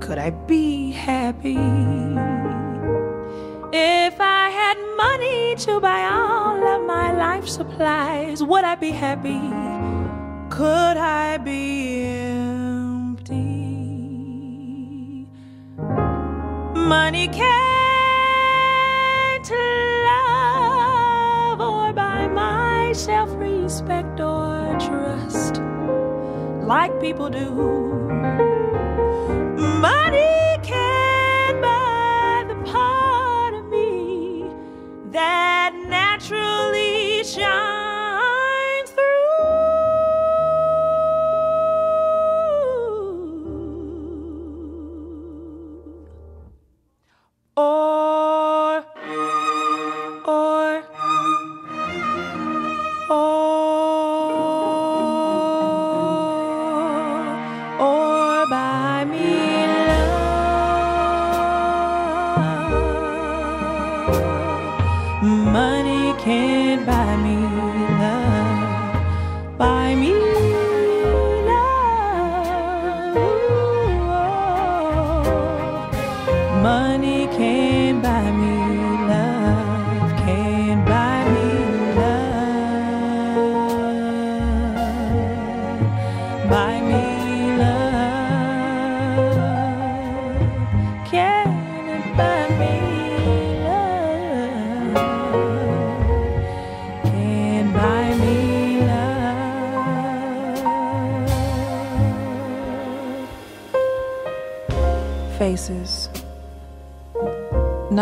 Could 0.00 0.16
I 0.16 0.30
be 0.30 0.92
happy? 0.92 1.58
If 3.70 4.18
I 4.18 4.48
had 4.48 4.78
money 4.96 5.54
to 5.56 5.78
buy 5.78 6.08
all 6.10 6.66
of 6.66 6.86
my 6.86 7.12
life 7.12 7.46
supplies, 7.46 8.42
would 8.42 8.64
I 8.64 8.76
be 8.76 8.92
happy? 8.92 9.42
Could 10.48 10.96
I 10.96 11.36
be 11.36 12.04
empty? 12.04 13.34
Money 16.74 17.28
can't 17.28 17.50
love 20.08 21.60
or 21.60 21.92
buy 21.92 22.26
my 22.26 22.94
self 22.94 23.28
respect 23.34 24.13
like 26.66 26.98
people 27.00 27.28
do. 27.28 27.50
Money 29.80 30.58
can 30.62 31.60
buy 31.60 32.44
the 32.48 32.54
part 32.70 33.54
of 33.54 33.66
me 33.66 34.46
that 35.10 35.74
naturally 35.88 37.22
shines 37.24 37.83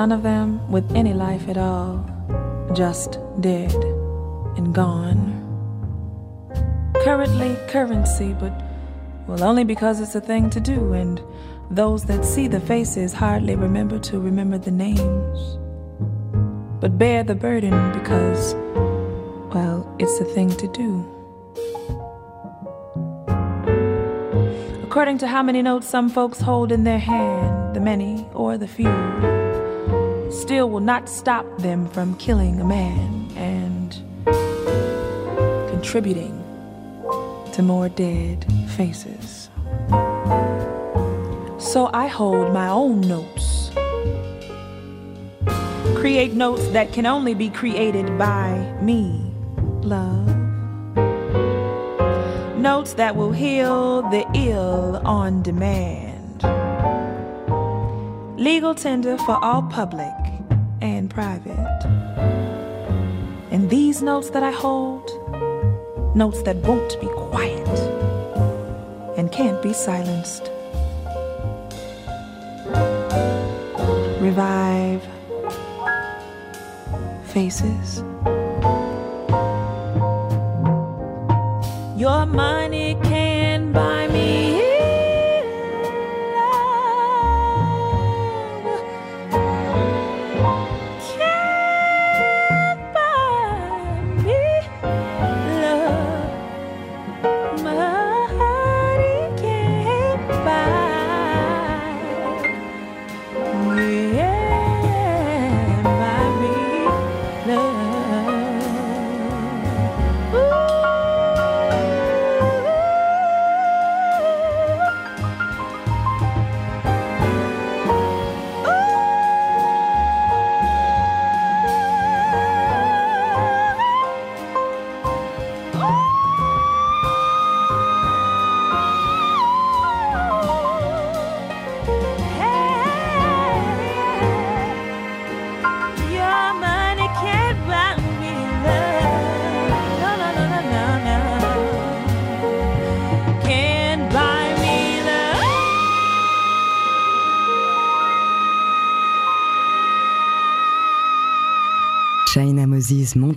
None 0.03 0.11
of 0.11 0.25
them 0.25 0.69
with 0.69 0.97
any 0.97 1.15
life 1.15 1.49
at 1.49 1.57
all, 1.57 2.05
just 2.75 3.21
dead 3.41 3.73
and 4.57 4.75
gone. 4.75 5.21
Currently 7.05 7.57
currency, 7.69 8.33
but 8.33 8.53
well, 9.29 9.45
only 9.45 9.63
because 9.63 10.01
it's 10.01 10.17
a 10.17 10.21
thing 10.21 10.51
to 10.51 10.59
do, 10.59 10.93
and 10.93 11.23
those 11.71 12.07
that 12.07 12.25
see 12.25 12.49
the 12.49 12.59
faces 12.59 13.13
hardly 13.13 13.55
remember 13.55 14.01
to 14.01 14.19
remember 14.19 14.59
the 14.59 14.73
names. 14.73 15.57
But 16.81 16.99
bear 16.99 17.23
the 17.23 17.37
burden 17.37 17.93
because, 17.93 18.55
well, 19.55 19.87
it's 20.01 20.19
a 20.19 20.25
thing 20.25 20.51
to 20.57 20.67
do. 20.67 21.07
According 24.83 25.19
to 25.19 25.29
how 25.29 25.45
many 25.45 25.63
notes 25.63 25.87
some 25.87 26.09
folks 26.09 26.41
hold 26.41 26.73
in 26.73 26.83
their 26.83 26.99
hand, 26.99 27.77
the 27.77 27.81
many 27.81 28.27
or 28.35 28.59
the 28.59 28.67
few, 28.67 28.91
still 30.33 30.69
will 30.71 30.81
not 30.81 31.09
stop 31.09 31.47
them 31.59 31.89
from 31.91 32.17
killing 32.17 32.61
a 32.61 32.65
man 32.65 33.31
and 33.37 33.93
contributing 35.69 36.43
to 37.53 37.63
more 37.63 37.89
dead 37.89 38.47
faces. 38.77 39.51
So 41.59 41.91
I 41.93 42.07
hold 42.07 42.53
my 42.53 42.69
own 42.69 43.03
notes. 43.03 43.71
Create 45.99 46.33
notes 46.33 46.67
that 46.69 46.93
can 46.93 47.07
only 47.07 47.35
be 47.35 47.49
created 47.51 48.19
by 48.19 48.59
me, 48.81 49.33
love. 49.83 50.27
Notes 52.59 52.95
that 52.95 53.17
will 53.17 53.33
heal 53.33 54.03
the 54.11 54.25
ill 54.35 55.01
on 55.05 55.43
demand. 55.43 56.43
Legal 58.39 58.75
tender 58.75 59.17
for 59.19 59.39
all 59.45 59.63
public 59.63 60.13
private. 61.13 61.81
And 63.51 63.69
these 63.69 64.03
notes 64.03 64.31
that 64.31 64.43
I 64.43 64.51
hold, 64.51 65.07
notes 66.17 66.43
that 66.43 66.57
won't 66.57 67.01
be 67.01 67.07
quiet 67.09 67.69
and 69.19 69.31
can't 69.31 69.63
be 69.63 69.73
silenced. 69.73 70.51
Revive 74.21 75.03
faces. 77.25 78.03
Your 81.97 82.27
money 82.27 82.97
can 83.03 83.73
buy 83.73 84.07
me 84.09 84.12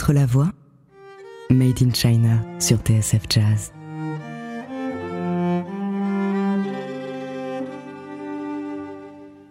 Moses 0.07 0.13
la 0.13 0.25
voix. 0.25 0.51
Made 1.49 1.81
in 1.81 1.91
China 1.91 2.43
sur 2.59 2.77
TSF 2.77 3.27
Jazz. 3.29 3.71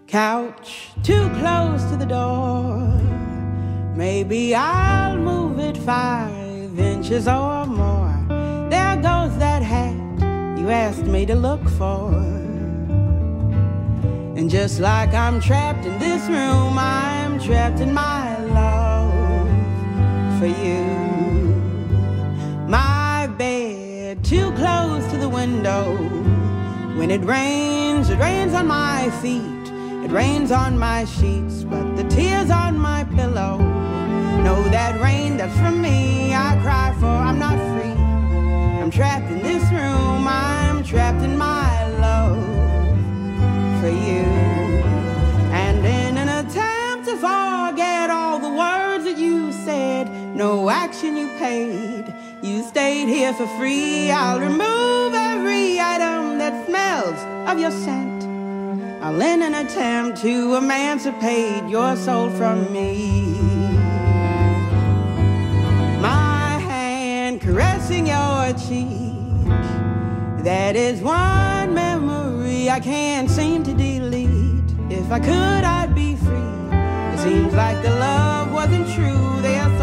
Couch 0.07 0.91
too 1.03 1.29
close 1.41 1.83
to 1.91 1.97
the 1.97 2.07
door. 2.07 3.01
Maybe 3.97 4.55
I'll 4.55 5.16
move 5.16 5.59
it 5.59 5.76
five 5.76 6.79
inches 6.79 7.26
or 7.26 7.66
more. 7.66 8.14
There 8.70 8.97
goes 8.97 9.37
that 9.39 9.62
hat 9.62 9.97
you 10.59 10.70
asked 10.70 11.07
me 11.07 11.26
to 11.26 11.35
look 11.35 11.68
for. 11.70 12.12
And 14.37 14.51
just 14.51 14.81
like 14.81 15.14
I'm 15.14 15.41
trapped 15.41 15.85
in 15.85 15.99
this 15.99 16.22
room, 16.29 16.76
I'm 16.79 17.41
trapped 17.41 17.81
in 17.81 17.93
my 17.93 18.24
for 20.45 20.66
you. 20.66 20.84
My 22.68 23.26
bed 23.38 24.22
too 24.22 24.53
close 24.53 25.03
to 25.11 25.16
the 25.16 25.28
window. 25.28 25.97
When 26.99 27.11
it 27.11 27.22
rains, 27.24 28.11
it 28.11 28.18
rains 28.18 28.53
on 28.53 28.66
my 28.66 29.11
feet. 29.22 29.64
It 30.05 30.11
rains 30.11 30.51
on 30.51 30.78
my 30.78 31.07
sheets, 31.07 31.64
but 31.64 31.97
the 31.97 32.05
tears 32.05 32.51
on 32.51 32.78
my 32.78 33.05
pillow. 33.16 33.57
Know 34.45 34.62
that 34.64 35.01
rain 35.01 35.38
that's 35.38 35.57
from 35.57 35.80
me, 35.80 36.34
I 36.34 36.59
cry 36.61 36.95
for. 37.01 37.16
I'm 37.28 37.38
not 37.38 37.59
free. 37.70 37.99
I'm 38.80 38.90
trapped 38.90 39.30
in 39.30 39.40
this 39.42 39.64
room. 39.72 40.28
I'm 40.28 40.84
trapped 40.84 41.22
in 41.24 41.38
my 41.38 41.64
no 50.35 50.68
action 50.68 51.16
you 51.16 51.28
paid. 51.39 52.12
You 52.43 52.64
stayed 52.64 53.07
here 53.07 53.32
for 53.32 53.47
free. 53.57 54.11
I'll 54.11 54.41
remove 54.41 55.14
every 55.14 55.78
item 55.78 56.39
that 56.39 56.66
smells 56.66 57.18
of 57.49 57.59
your 57.61 57.70
scent. 57.70 58.24
I'll 59.03 59.20
in 59.20 59.43
an 59.43 59.55
attempt 59.55 60.20
to 60.22 60.57
emancipate 60.57 61.68
your 61.68 61.95
soul 61.95 62.30
from 62.30 62.72
me. 62.72 63.39
My 66.01 66.59
hand 66.59 67.41
caressing 67.41 68.07
your 68.09 68.53
cheek. 68.55 69.14
That 70.43 70.74
is 70.74 71.01
one 71.01 71.74
memory 71.74 72.68
I 72.68 72.80
can't 72.80 73.30
seem 73.30 73.62
to 73.64 73.72
delete. 73.72 74.70
If 74.91 75.11
I 75.12 75.20
could, 75.20 75.64
I'd 75.64 75.95
be 75.95 76.16
free. 76.16 76.55
It 77.14 77.18
seems 77.18 77.55
like 77.55 77.82
the 77.82 77.91
love 77.91 78.53
wasn't 78.53 78.87
true. 78.95 79.41
There's 79.41 79.74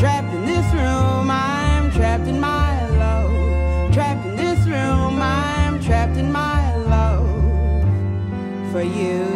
trapped 0.00 0.32
in 0.32 0.46
this 0.46 0.64
room. 0.72 1.30
I'm 1.30 1.90
trapped 1.90 2.26
in 2.26 2.40
my 2.40 2.88
love. 2.96 3.92
Trapped 3.92 4.24
in 4.24 4.34
this 4.34 4.58
room. 4.60 5.20
I'm 5.20 5.78
trapped 5.78 6.16
in 6.16 6.32
my 6.32 6.74
love 6.76 7.28
for 8.72 8.82
you. 8.82 9.29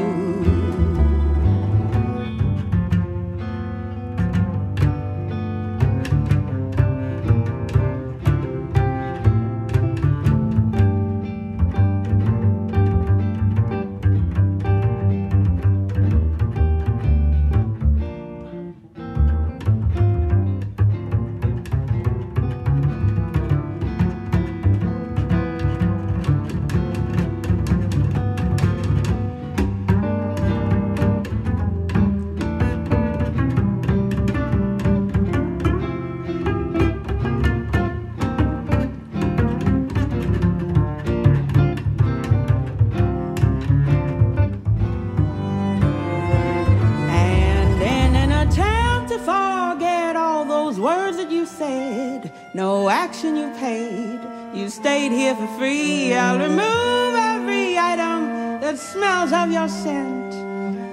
No 52.54 52.88
action 52.88 53.36
you 53.36 53.50
paid, 53.58 54.20
you 54.54 54.68
stayed 54.68 55.10
here 55.10 55.34
for 55.34 55.48
free. 55.58 56.14
I'll 56.14 56.38
remove 56.38 57.14
every 57.16 57.76
item 57.76 58.60
that 58.60 58.78
smells 58.78 59.32
of 59.32 59.50
your 59.50 59.68
scent, 59.68 60.34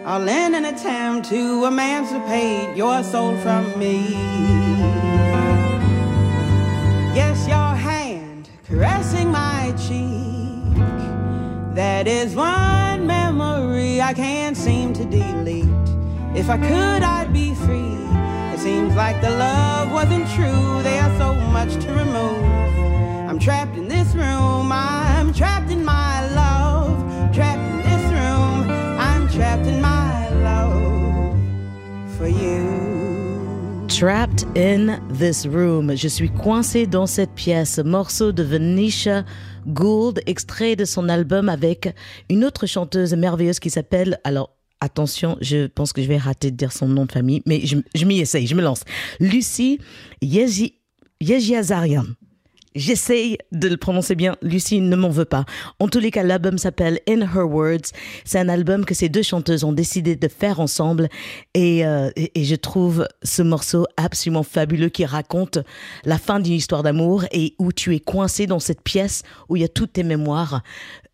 all 0.05 0.27
in 0.27 0.55
an 0.55 0.65
attempt 0.65 1.29
to 1.29 1.65
emancipate 1.65 2.75
your 2.75 3.03
soul 3.03 3.37
from 3.37 3.77
me. 3.77 4.09
Yes, 7.13 7.47
your 7.47 7.75
hand 7.75 8.49
caressing 8.65 9.29
my 9.29 9.71
cheek. 9.77 10.75
That 11.75 12.07
is 12.07 12.35
one 12.35 13.05
memory 13.05 14.01
I 14.01 14.13
can't 14.13 14.57
seem 14.57 14.93
to 14.93 15.05
delete. 15.05 15.67
If 16.35 16.49
I 16.49 16.57
could, 16.57 17.03
I'd 17.03 17.31
be 17.31 17.53
free. 17.53 17.90
Seems 18.61 18.93
like 18.95 19.19
the 19.21 19.31
love 19.31 19.91
wasn't 19.91 20.29
true. 20.35 20.83
There's 20.83 21.17
so 21.17 21.33
much 21.51 21.73
to 21.83 21.91
remove. 21.93 22.43
I'm 23.27 23.39
trapped 23.39 23.75
in 23.75 23.87
this 23.87 24.13
room. 24.13 24.71
I'm 24.71 25.33
trapped 25.33 25.71
in 25.71 25.83
my 25.83 26.27
love. 26.35 27.33
Trapped 27.33 27.59
in 27.59 27.77
this 27.79 28.11
room. 28.11 28.69
I'm 28.99 29.27
trapped 29.29 29.65
in 29.65 29.81
my 29.81 30.29
love 30.43 31.35
for 32.19 32.27
you. 32.27 33.87
Trapped 33.87 34.45
in 34.55 35.01
this 35.09 35.47
room. 35.47 35.95
Je 35.95 36.07
suis 36.07 36.29
coincée 36.29 36.85
dans 36.85 37.07
cette 37.07 37.33
pièce. 37.33 37.79
Morceau 37.79 38.31
de 38.31 38.43
Venetia 38.43 39.25
Gould, 39.65 40.21
extrait 40.27 40.75
de 40.75 40.85
son 40.85 41.09
album 41.09 41.49
avec 41.49 41.95
une 42.29 42.45
autre 42.45 42.67
chanteuse 42.67 43.15
merveilleuse 43.15 43.59
qui 43.59 43.71
s'appelle, 43.71 44.19
alors 44.23 44.51
attention, 44.81 45.37
je 45.39 45.67
pense 45.67 45.93
que 45.93 46.01
je 46.01 46.07
vais 46.07 46.17
rater 46.17 46.51
de 46.51 46.57
dire 46.57 46.73
son 46.73 46.87
nom 46.87 47.05
de 47.05 47.11
famille, 47.11 47.41
mais 47.45 47.61
je, 47.65 48.05
m'y 48.05 48.19
essaye, 48.19 48.47
je 48.47 48.55
me 48.55 48.61
lance. 48.61 48.83
Lucie 49.19 49.79
Yejiazarian. 50.21 52.05
J'essaye 52.73 53.37
de 53.51 53.67
le 53.67 53.75
prononcer 53.75 54.15
bien. 54.15 54.37
Lucie 54.41 54.79
ne 54.79 54.95
m'en 54.95 55.09
veut 55.09 55.25
pas. 55.25 55.43
En 55.79 55.89
tous 55.89 55.99
les 55.99 56.09
cas, 56.09 56.23
l'album 56.23 56.57
s'appelle 56.57 57.01
In 57.07 57.19
Her 57.19 57.45
Words. 57.45 57.91
C'est 58.23 58.39
un 58.39 58.47
album 58.47 58.85
que 58.85 58.93
ces 58.93 59.09
deux 59.09 59.23
chanteuses 59.23 59.65
ont 59.65 59.73
décidé 59.73 60.15
de 60.15 60.27
faire 60.29 60.61
ensemble. 60.61 61.09
Et, 61.53 61.85
euh, 61.85 62.09
je 62.33 62.55
trouve 62.55 63.05
ce 63.23 63.41
morceau 63.41 63.87
absolument 63.97 64.43
fabuleux 64.43 64.87
qui 64.87 65.03
raconte 65.03 65.57
la 66.05 66.17
fin 66.17 66.39
d'une 66.39 66.53
histoire 66.53 66.81
d'amour 66.81 67.25
et 67.33 67.55
où 67.59 67.73
tu 67.73 67.93
es 67.93 67.99
coincé 67.99 68.47
dans 68.47 68.59
cette 68.59 68.81
pièce 68.81 69.23
où 69.49 69.57
il 69.57 69.63
y 69.63 69.65
a 69.65 69.69
toutes 69.69 69.93
tes 69.93 70.03
mémoires 70.03 70.63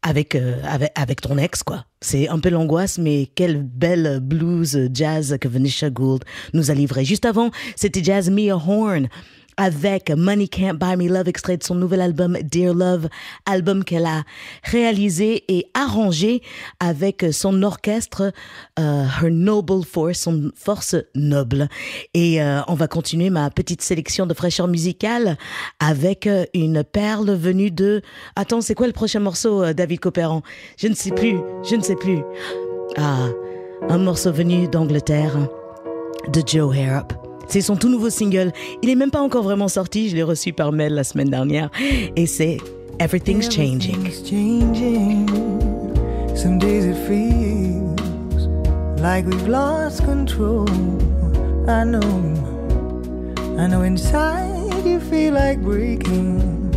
avec, 0.07 0.35
euh, 0.35 0.55
avec, 0.63 0.91
avec 0.95 1.21
ton 1.21 1.37
ex, 1.37 1.63
quoi. 1.63 1.85
C'est 1.99 2.29
un 2.29 2.39
peu 2.39 2.49
l'angoisse, 2.49 2.97
mais 2.97 3.27
quelle 3.35 3.61
belle 3.61 4.19
blues 4.21 4.89
jazz 4.93 5.37
que 5.41 5.49
Venetia 5.49 5.89
Gould 5.89 6.23
nous 6.53 6.71
a 6.71 6.73
livré. 6.73 7.03
Juste 7.03 7.25
avant, 7.25 7.51
c'était 7.75 8.03
Jazz 8.03 8.29
Mia 8.29 8.55
Horn 8.55 9.09
avec 9.57 10.11
Money 10.11 10.47
Can't 10.47 10.75
Buy 10.75 10.95
Me 10.95 11.11
Love, 11.11 11.27
extrait 11.27 11.57
de 11.57 11.63
son 11.63 11.75
nouvel 11.75 12.01
album 12.01 12.37
Dear 12.43 12.73
Love, 12.73 13.09
album 13.45 13.83
qu'elle 13.83 14.05
a 14.05 14.23
réalisé 14.63 15.43
et 15.47 15.67
arrangé 15.73 16.41
avec 16.79 17.25
son 17.31 17.63
orchestre, 17.63 18.31
euh, 18.79 19.03
Her 19.03 19.31
Noble 19.31 19.83
Force, 19.83 20.19
son 20.19 20.51
force 20.55 20.95
noble. 21.15 21.67
Et 22.13 22.41
euh, 22.41 22.61
on 22.67 22.75
va 22.75 22.87
continuer 22.87 23.29
ma 23.29 23.49
petite 23.49 23.81
sélection 23.81 24.25
de 24.25 24.33
fraîcheur 24.33 24.67
musicale 24.67 25.37
avec 25.79 26.27
euh, 26.27 26.45
une 26.53 26.83
perle 26.83 27.31
venue 27.31 27.71
de... 27.71 28.01
Attends, 28.35 28.61
c'est 28.61 28.75
quoi 28.75 28.87
le 28.87 28.93
prochain 28.93 29.19
morceau, 29.19 29.63
euh, 29.63 29.73
David 29.73 29.99
Copéran 29.99 30.41
Je 30.77 30.87
ne 30.87 30.93
sais 30.93 31.11
plus, 31.11 31.39
je 31.67 31.75
ne 31.75 31.81
sais 31.81 31.95
plus. 31.95 32.19
Ah, 32.97 33.27
un 33.89 33.97
morceau 33.97 34.31
venu 34.31 34.67
d'Angleterre 34.67 35.37
de 36.31 36.41
Joe 36.45 36.75
Harrop. 36.77 37.26
C'est 37.47 37.61
son 37.61 37.75
tout 37.75 37.89
nouveau 37.89 38.09
single. 38.09 38.51
Il 38.81 38.89
est 38.89 38.95
même 38.95 39.11
pas 39.11 39.21
encore 39.21 39.43
vraiment 39.43 39.67
sorti. 39.67 40.09
Je 40.09 40.15
l'ai 40.15 40.23
reçu 40.23 40.53
par 40.53 40.71
mail 40.71 40.93
la 40.93 41.03
semaine 41.03 41.29
dernière. 41.29 41.69
Et 42.15 42.25
c'est 42.25 42.57
Everything's 42.99 43.49
Changing. 43.49 43.95
Everything's 43.95 44.29
changing. 44.29 45.27
Some 46.35 46.59
days 46.59 46.85
it 46.85 46.97
feels 47.07 48.47
like 49.01 49.25
we've 49.25 49.47
lost 49.47 50.03
control. 50.03 50.67
I 51.67 51.83
know, 51.83 51.99
I 53.57 53.67
know 53.67 53.81
inside 53.81 54.85
you 54.85 54.99
feel 54.99 55.33
like 55.33 55.59
breaking. 55.61 56.71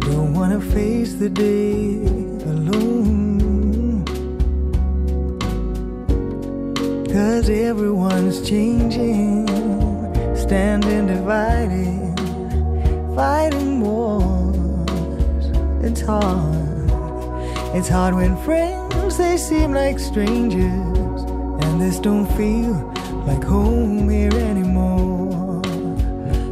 Don't 0.00 0.34
wanna 0.34 0.60
face 0.60 1.14
the 1.14 1.28
day 1.28 1.96
alone. 2.46 4.04
Cause 7.12 7.50
everyone's 7.50 8.40
changing, 8.48 9.46
standing 10.50 11.06
divided, 11.06 12.18
fighting 13.14 13.80
wars. 13.80 15.44
It's 15.86 16.00
hard. 16.00 16.90
It's 17.72 17.88
hard 17.88 18.16
when 18.16 18.36
friends 18.38 19.16
they 19.16 19.36
seem 19.36 19.72
like 19.72 20.00
strangers, 20.00 21.20
and 21.62 21.80
this 21.80 22.00
don't 22.00 22.26
feel 22.36 22.74
like 23.28 23.44
home 23.44 24.10
here 24.10 24.34
anymore. 24.34 25.62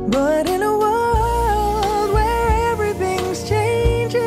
But 0.09 0.49
in 0.49 0.63
a 0.63 0.79
world 0.85 2.13
where 2.17 2.71
everything's 2.71 3.49
changing, 3.49 4.23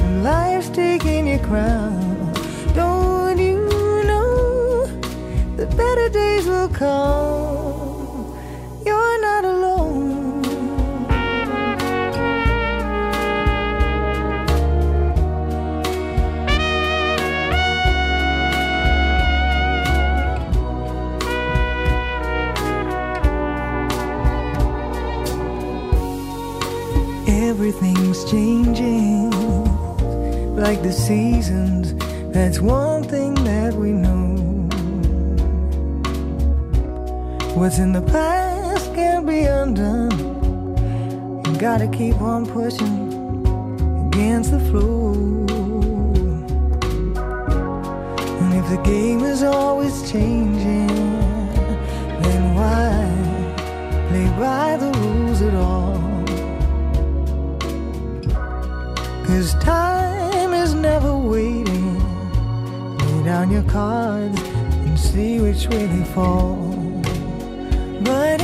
and 0.00 0.24
life's 0.24 0.70
taking 0.70 1.26
your 1.26 1.40
crown, 1.40 1.79
come? 6.80 8.34
You're 8.86 9.20
not 9.20 9.44
alone. 9.44 10.44
Everything's 27.28 28.24
changing 28.30 29.30
like 30.56 30.82
the 30.82 30.92
seasons. 30.92 31.94
That's 32.32 32.58
one 32.58 33.02
thing 33.04 33.34
that 33.44 33.74
we 33.74 33.92
know. 33.92 34.19
What's 37.60 37.78
in 37.78 37.92
the 37.92 38.00
past 38.00 38.94
can't 38.94 39.26
be 39.26 39.42
undone. 39.42 40.18
You 41.44 41.60
gotta 41.60 41.88
keep 41.88 42.18
on 42.18 42.46
pushing 42.46 43.12
against 44.06 44.52
the 44.52 44.60
flow. 44.70 45.12
And 48.40 48.54
if 48.54 48.66
the 48.70 48.80
game 48.82 49.20
is 49.20 49.42
always 49.42 50.10
changing, 50.10 50.86
then 52.22 52.54
why 52.54 53.04
play 54.08 54.28
by 54.38 54.78
the 54.78 54.90
rules 55.00 55.42
at 55.42 55.54
all? 55.54 56.00
Cause 59.26 59.52
time 59.62 60.54
is 60.54 60.72
never 60.72 61.14
waiting, 61.14 61.98
Lay 62.96 63.22
down 63.22 63.50
your 63.50 63.64
cards 63.64 64.40
and 64.40 64.98
see 64.98 65.40
which 65.40 65.68
way 65.68 65.84
they 65.84 66.04
fall. 66.14 66.69
But 68.02 68.39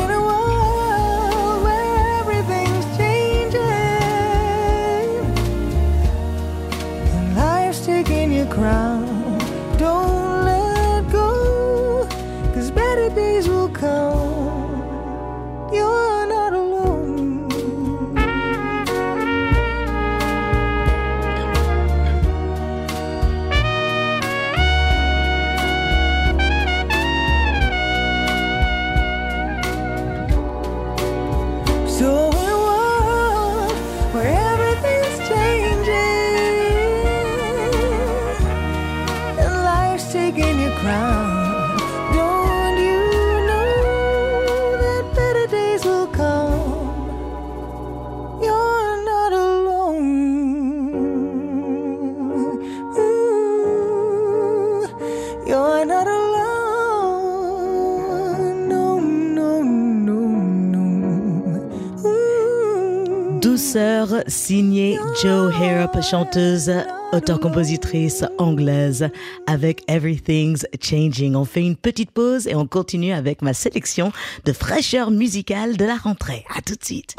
Douceur 63.66 64.22
signée 64.28 64.96
Joe 65.20 65.52
Harrop, 65.52 66.00
chanteuse, 66.00 66.70
auteur-compositrice 67.12 68.24
anglaise 68.38 69.08
avec 69.48 69.82
Everything's 69.88 70.64
Changing. 70.80 71.34
On 71.34 71.44
fait 71.44 71.62
une 71.66 71.74
petite 71.74 72.12
pause 72.12 72.46
et 72.46 72.54
on 72.54 72.68
continue 72.68 73.12
avec 73.12 73.42
ma 73.42 73.54
sélection 73.54 74.12
de 74.44 74.52
fraîcheur 74.52 75.10
musicale 75.10 75.76
de 75.76 75.84
la 75.84 75.96
rentrée. 75.96 76.44
À 76.56 76.62
tout 76.62 76.76
de 76.76 76.84
suite. 76.84 77.16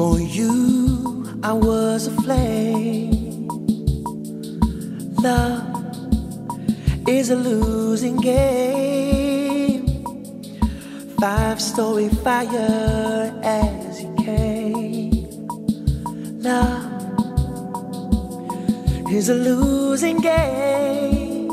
For 0.00 0.18
you, 0.18 1.28
I 1.42 1.52
was 1.52 2.06
a 2.06 2.10
flame. 2.22 3.48
Love 5.20 5.68
is 7.06 7.28
a 7.28 7.36
losing 7.36 8.16
game. 8.16 9.84
Five 11.20 11.60
story 11.60 12.08
fire 12.08 13.38
as 13.42 14.00
you 14.00 14.14
came. 14.24 15.28
Love 16.48 16.86
is 19.12 19.28
a 19.28 19.34
losing 19.34 20.22
game. 20.22 21.48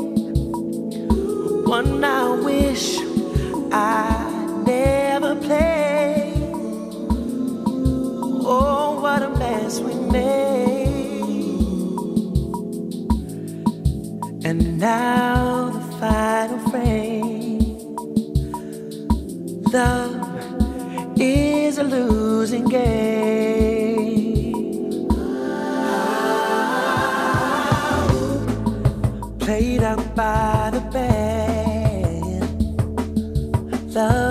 One 1.66 2.02
I 2.02 2.30
wish 2.30 2.98
I 3.70 4.62
never 4.64 5.36
played. 5.36 5.77
Oh, 8.50 8.98
what 9.02 9.22
a 9.22 9.28
mess 9.28 9.78
we 9.78 9.92
made. 9.92 10.78
And 14.42 14.78
now 14.78 15.68
the 15.68 15.80
final 16.00 16.58
frame. 16.70 17.58
Love 19.70 21.20
is 21.20 21.76
a 21.76 21.84
losing 21.84 22.64
game. 22.64 24.54
Played 29.40 29.82
out 29.82 30.14
by 30.16 30.70
the 30.72 30.80
band. 30.90 32.48
Love 33.94 34.27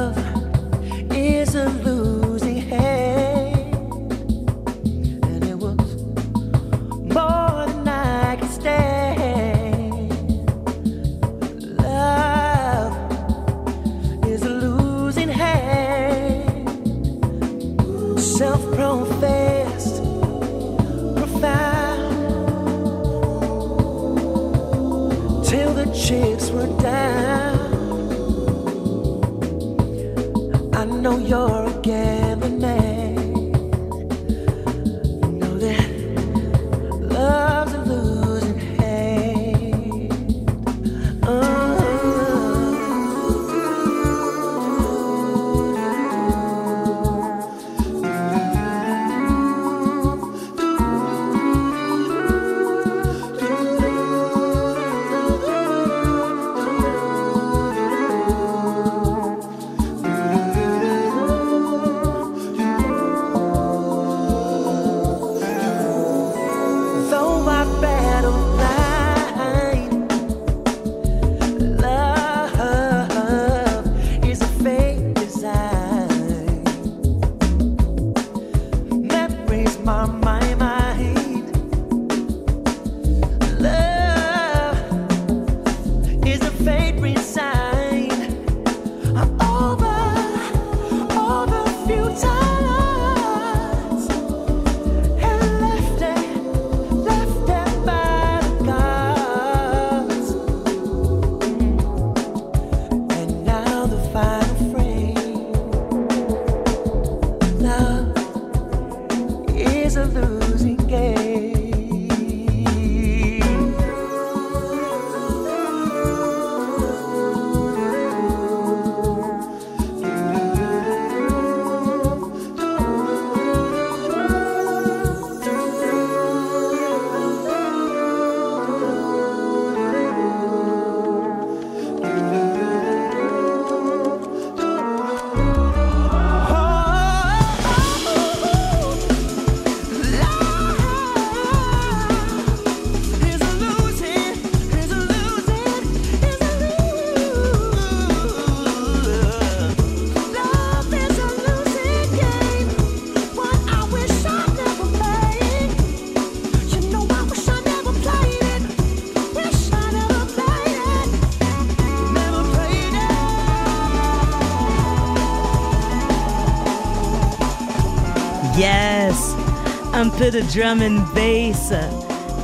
peu 170.30 170.42
de 170.42 170.44
drum 170.54 170.82
and 170.82 171.04
bass 171.14 171.72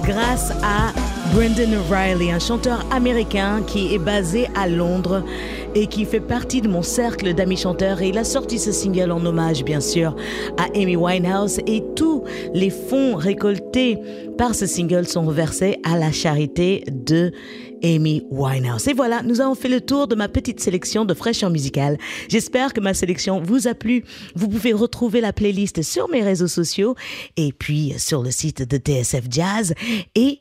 grâce 0.03 0.51
à 0.63 0.93
Brendan 1.33 1.75
Riley, 1.89 2.31
un 2.31 2.39
chanteur 2.39 2.85
américain 2.91 3.61
qui 3.65 3.93
est 3.93 3.99
basé 3.99 4.47
à 4.55 4.67
Londres 4.67 5.23
et 5.75 5.87
qui 5.87 6.05
fait 6.05 6.19
partie 6.19 6.61
de 6.61 6.67
mon 6.67 6.81
cercle 6.81 7.33
d'amis 7.33 7.57
chanteurs. 7.57 8.01
Il 8.01 8.17
a 8.17 8.23
sorti 8.23 8.59
ce 8.59 8.71
single 8.71 9.11
en 9.11 9.25
hommage, 9.25 9.63
bien 9.63 9.79
sûr, 9.79 10.15
à 10.57 10.65
Amy 10.75 10.95
Winehouse. 10.95 11.59
Et 11.67 11.83
tous 11.95 12.23
les 12.53 12.69
fonds 12.69 13.15
récoltés 13.15 13.97
par 14.37 14.55
ce 14.55 14.65
single 14.65 15.07
sont 15.07 15.23
reversés 15.23 15.79
à 15.83 15.97
la 15.97 16.11
charité 16.11 16.83
de 16.91 17.31
Amy 17.83 18.23
Winehouse. 18.29 18.87
Et 18.87 18.93
voilà, 18.93 19.21
nous 19.23 19.41
avons 19.41 19.55
fait 19.55 19.69
le 19.69 19.81
tour 19.81 20.07
de 20.07 20.15
ma 20.15 20.29
petite 20.29 20.59
sélection 20.59 21.05
de 21.05 21.13
fraîcheur 21.13 21.49
musicale. 21.49 21.97
J'espère 22.29 22.73
que 22.73 22.79
ma 22.79 22.93
sélection 22.93 23.41
vous 23.41 23.67
a 23.67 23.73
plu. 23.73 24.03
Vous 24.35 24.47
pouvez 24.47 24.73
retrouver 24.73 25.21
la 25.21 25.33
playlist 25.33 25.81
sur 25.81 26.09
mes 26.09 26.23
réseaux 26.23 26.47
sociaux 26.47 26.95
et 27.37 27.51
puis 27.51 27.93
sur 27.97 28.23
le 28.23 28.31
site 28.31 28.61
de 28.67 28.77
TSF 28.77 29.25
Jazz. 29.29 29.73
Et 30.15 30.39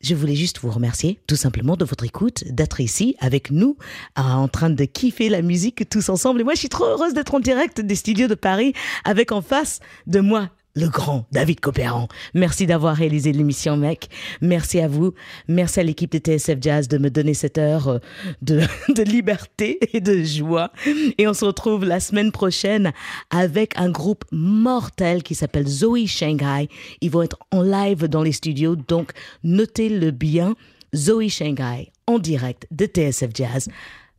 je 0.00 0.14
voulais 0.14 0.34
juste 0.34 0.58
vous 0.60 0.70
remercier 0.70 1.18
tout 1.26 1.36
simplement 1.36 1.76
de 1.76 1.84
votre 1.84 2.04
écoute, 2.04 2.44
d'être 2.50 2.80
ici 2.80 3.16
avec 3.20 3.50
nous, 3.50 3.78
en 4.16 4.48
train 4.48 4.68
de 4.68 4.84
kiffer 4.84 5.30
la 5.30 5.40
musique 5.40 5.88
tous 5.88 6.10
ensemble. 6.10 6.42
Et 6.42 6.44
moi, 6.44 6.52
je 6.52 6.58
suis 6.58 6.68
trop 6.68 6.84
heureuse 6.84 7.14
d'être 7.14 7.34
en 7.34 7.40
direct 7.40 7.80
des 7.80 7.94
studios 7.94 8.28
de 8.28 8.34
Paris 8.34 8.74
avec 9.04 9.32
en 9.32 9.40
face 9.40 9.80
de 10.06 10.20
moi 10.20 10.50
le 10.74 10.88
grand 10.88 11.26
David 11.32 11.60
Copéran. 11.60 12.08
Merci 12.34 12.66
d'avoir 12.66 12.96
réalisé 12.96 13.32
l'émission, 13.32 13.76
mec. 13.76 14.08
Merci 14.40 14.80
à 14.80 14.88
vous. 14.88 15.14
Merci 15.48 15.80
à 15.80 15.82
l'équipe 15.82 16.10
de 16.12 16.18
TSF 16.18 16.58
Jazz 16.60 16.88
de 16.88 16.98
me 16.98 17.10
donner 17.10 17.34
cette 17.34 17.58
heure 17.58 17.88
euh, 17.88 17.98
de, 18.42 18.60
de 18.94 19.02
liberté 19.02 19.78
et 19.92 20.00
de 20.00 20.22
joie. 20.22 20.72
Et 21.18 21.28
on 21.28 21.34
se 21.34 21.44
retrouve 21.44 21.84
la 21.84 22.00
semaine 22.00 22.32
prochaine 22.32 22.92
avec 23.30 23.78
un 23.78 23.90
groupe 23.90 24.24
mortel 24.32 25.22
qui 25.22 25.34
s'appelle 25.34 25.66
Zoe 25.66 26.06
Shanghai. 26.06 26.68
Ils 27.00 27.10
vont 27.10 27.22
être 27.22 27.38
en 27.50 27.62
live 27.62 28.08
dans 28.08 28.22
les 28.22 28.32
studios, 28.32 28.76
donc 28.76 29.12
notez-le 29.42 30.10
bien. 30.10 30.54
Zoe 30.94 31.28
Shanghai 31.28 31.90
en 32.06 32.18
direct 32.18 32.66
de 32.70 32.86
TSF 32.86 33.30
Jazz 33.34 33.68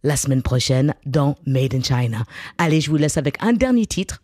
la 0.03 0.15
semaine 0.15 0.43
prochaine 0.43 0.93
dans 1.05 1.35
Made 1.45 1.73
in 1.73 1.81
China. 1.81 2.25
Allez, 2.57 2.79
je 2.79 2.89
vous 2.89 2.97
laisse 2.97 3.17
avec 3.17 3.37
un 3.41 3.53
dernier 3.53 3.87
titre. 3.87 4.21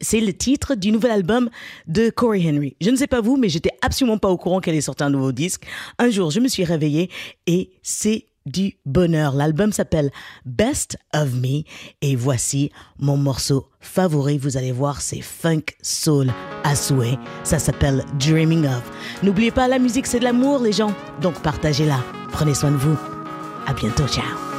C'est 0.00 0.20
le 0.20 0.32
titre 0.32 0.74
du 0.74 0.92
nouvel 0.92 1.10
album 1.10 1.50
de 1.86 2.10
Corey 2.10 2.42
Henry. 2.46 2.76
Je 2.80 2.90
ne 2.90 2.96
sais 2.96 3.06
pas 3.06 3.20
vous, 3.20 3.36
mais 3.36 3.48
j'étais 3.48 3.72
absolument 3.82 4.18
pas 4.18 4.28
au 4.28 4.36
courant 4.36 4.60
qu'elle 4.60 4.74
est 4.74 4.80
sortie 4.80 5.04
un 5.04 5.10
nouveau 5.10 5.32
disque. 5.32 5.66
Un 5.98 6.10
jour, 6.10 6.30
je 6.30 6.40
me 6.40 6.48
suis 6.48 6.64
réveillée 6.64 7.10
et 7.46 7.70
c'est 7.82 8.26
du 8.46 8.76
bonheur. 8.84 9.34
L'album 9.34 9.72
s'appelle 9.72 10.10
Best 10.44 10.98
of 11.14 11.32
Me 11.34 11.62
et 12.02 12.16
voici 12.16 12.70
mon 12.98 13.16
morceau 13.16 13.68
favori. 13.80 14.38
Vous 14.38 14.56
allez 14.56 14.72
voir, 14.72 15.00
c'est 15.00 15.22
funk 15.22 15.64
soul 15.82 16.30
à 16.62 16.74
souhait. 16.74 17.16
Ça 17.42 17.58
s'appelle 17.58 18.04
Dreaming 18.18 18.66
of. 18.66 18.82
N'oubliez 19.22 19.50
pas, 19.50 19.68
la 19.68 19.78
musique, 19.78 20.06
c'est 20.06 20.18
de 20.18 20.24
l'amour, 20.24 20.60
les 20.60 20.72
gens. 20.72 20.94
Donc 21.20 21.40
partagez-la. 21.42 22.04
Prenez 22.32 22.54
soin 22.54 22.72
de 22.72 22.76
vous. 22.76 22.98
À 23.66 23.72
bientôt. 23.72 24.06
Ciao. 24.06 24.53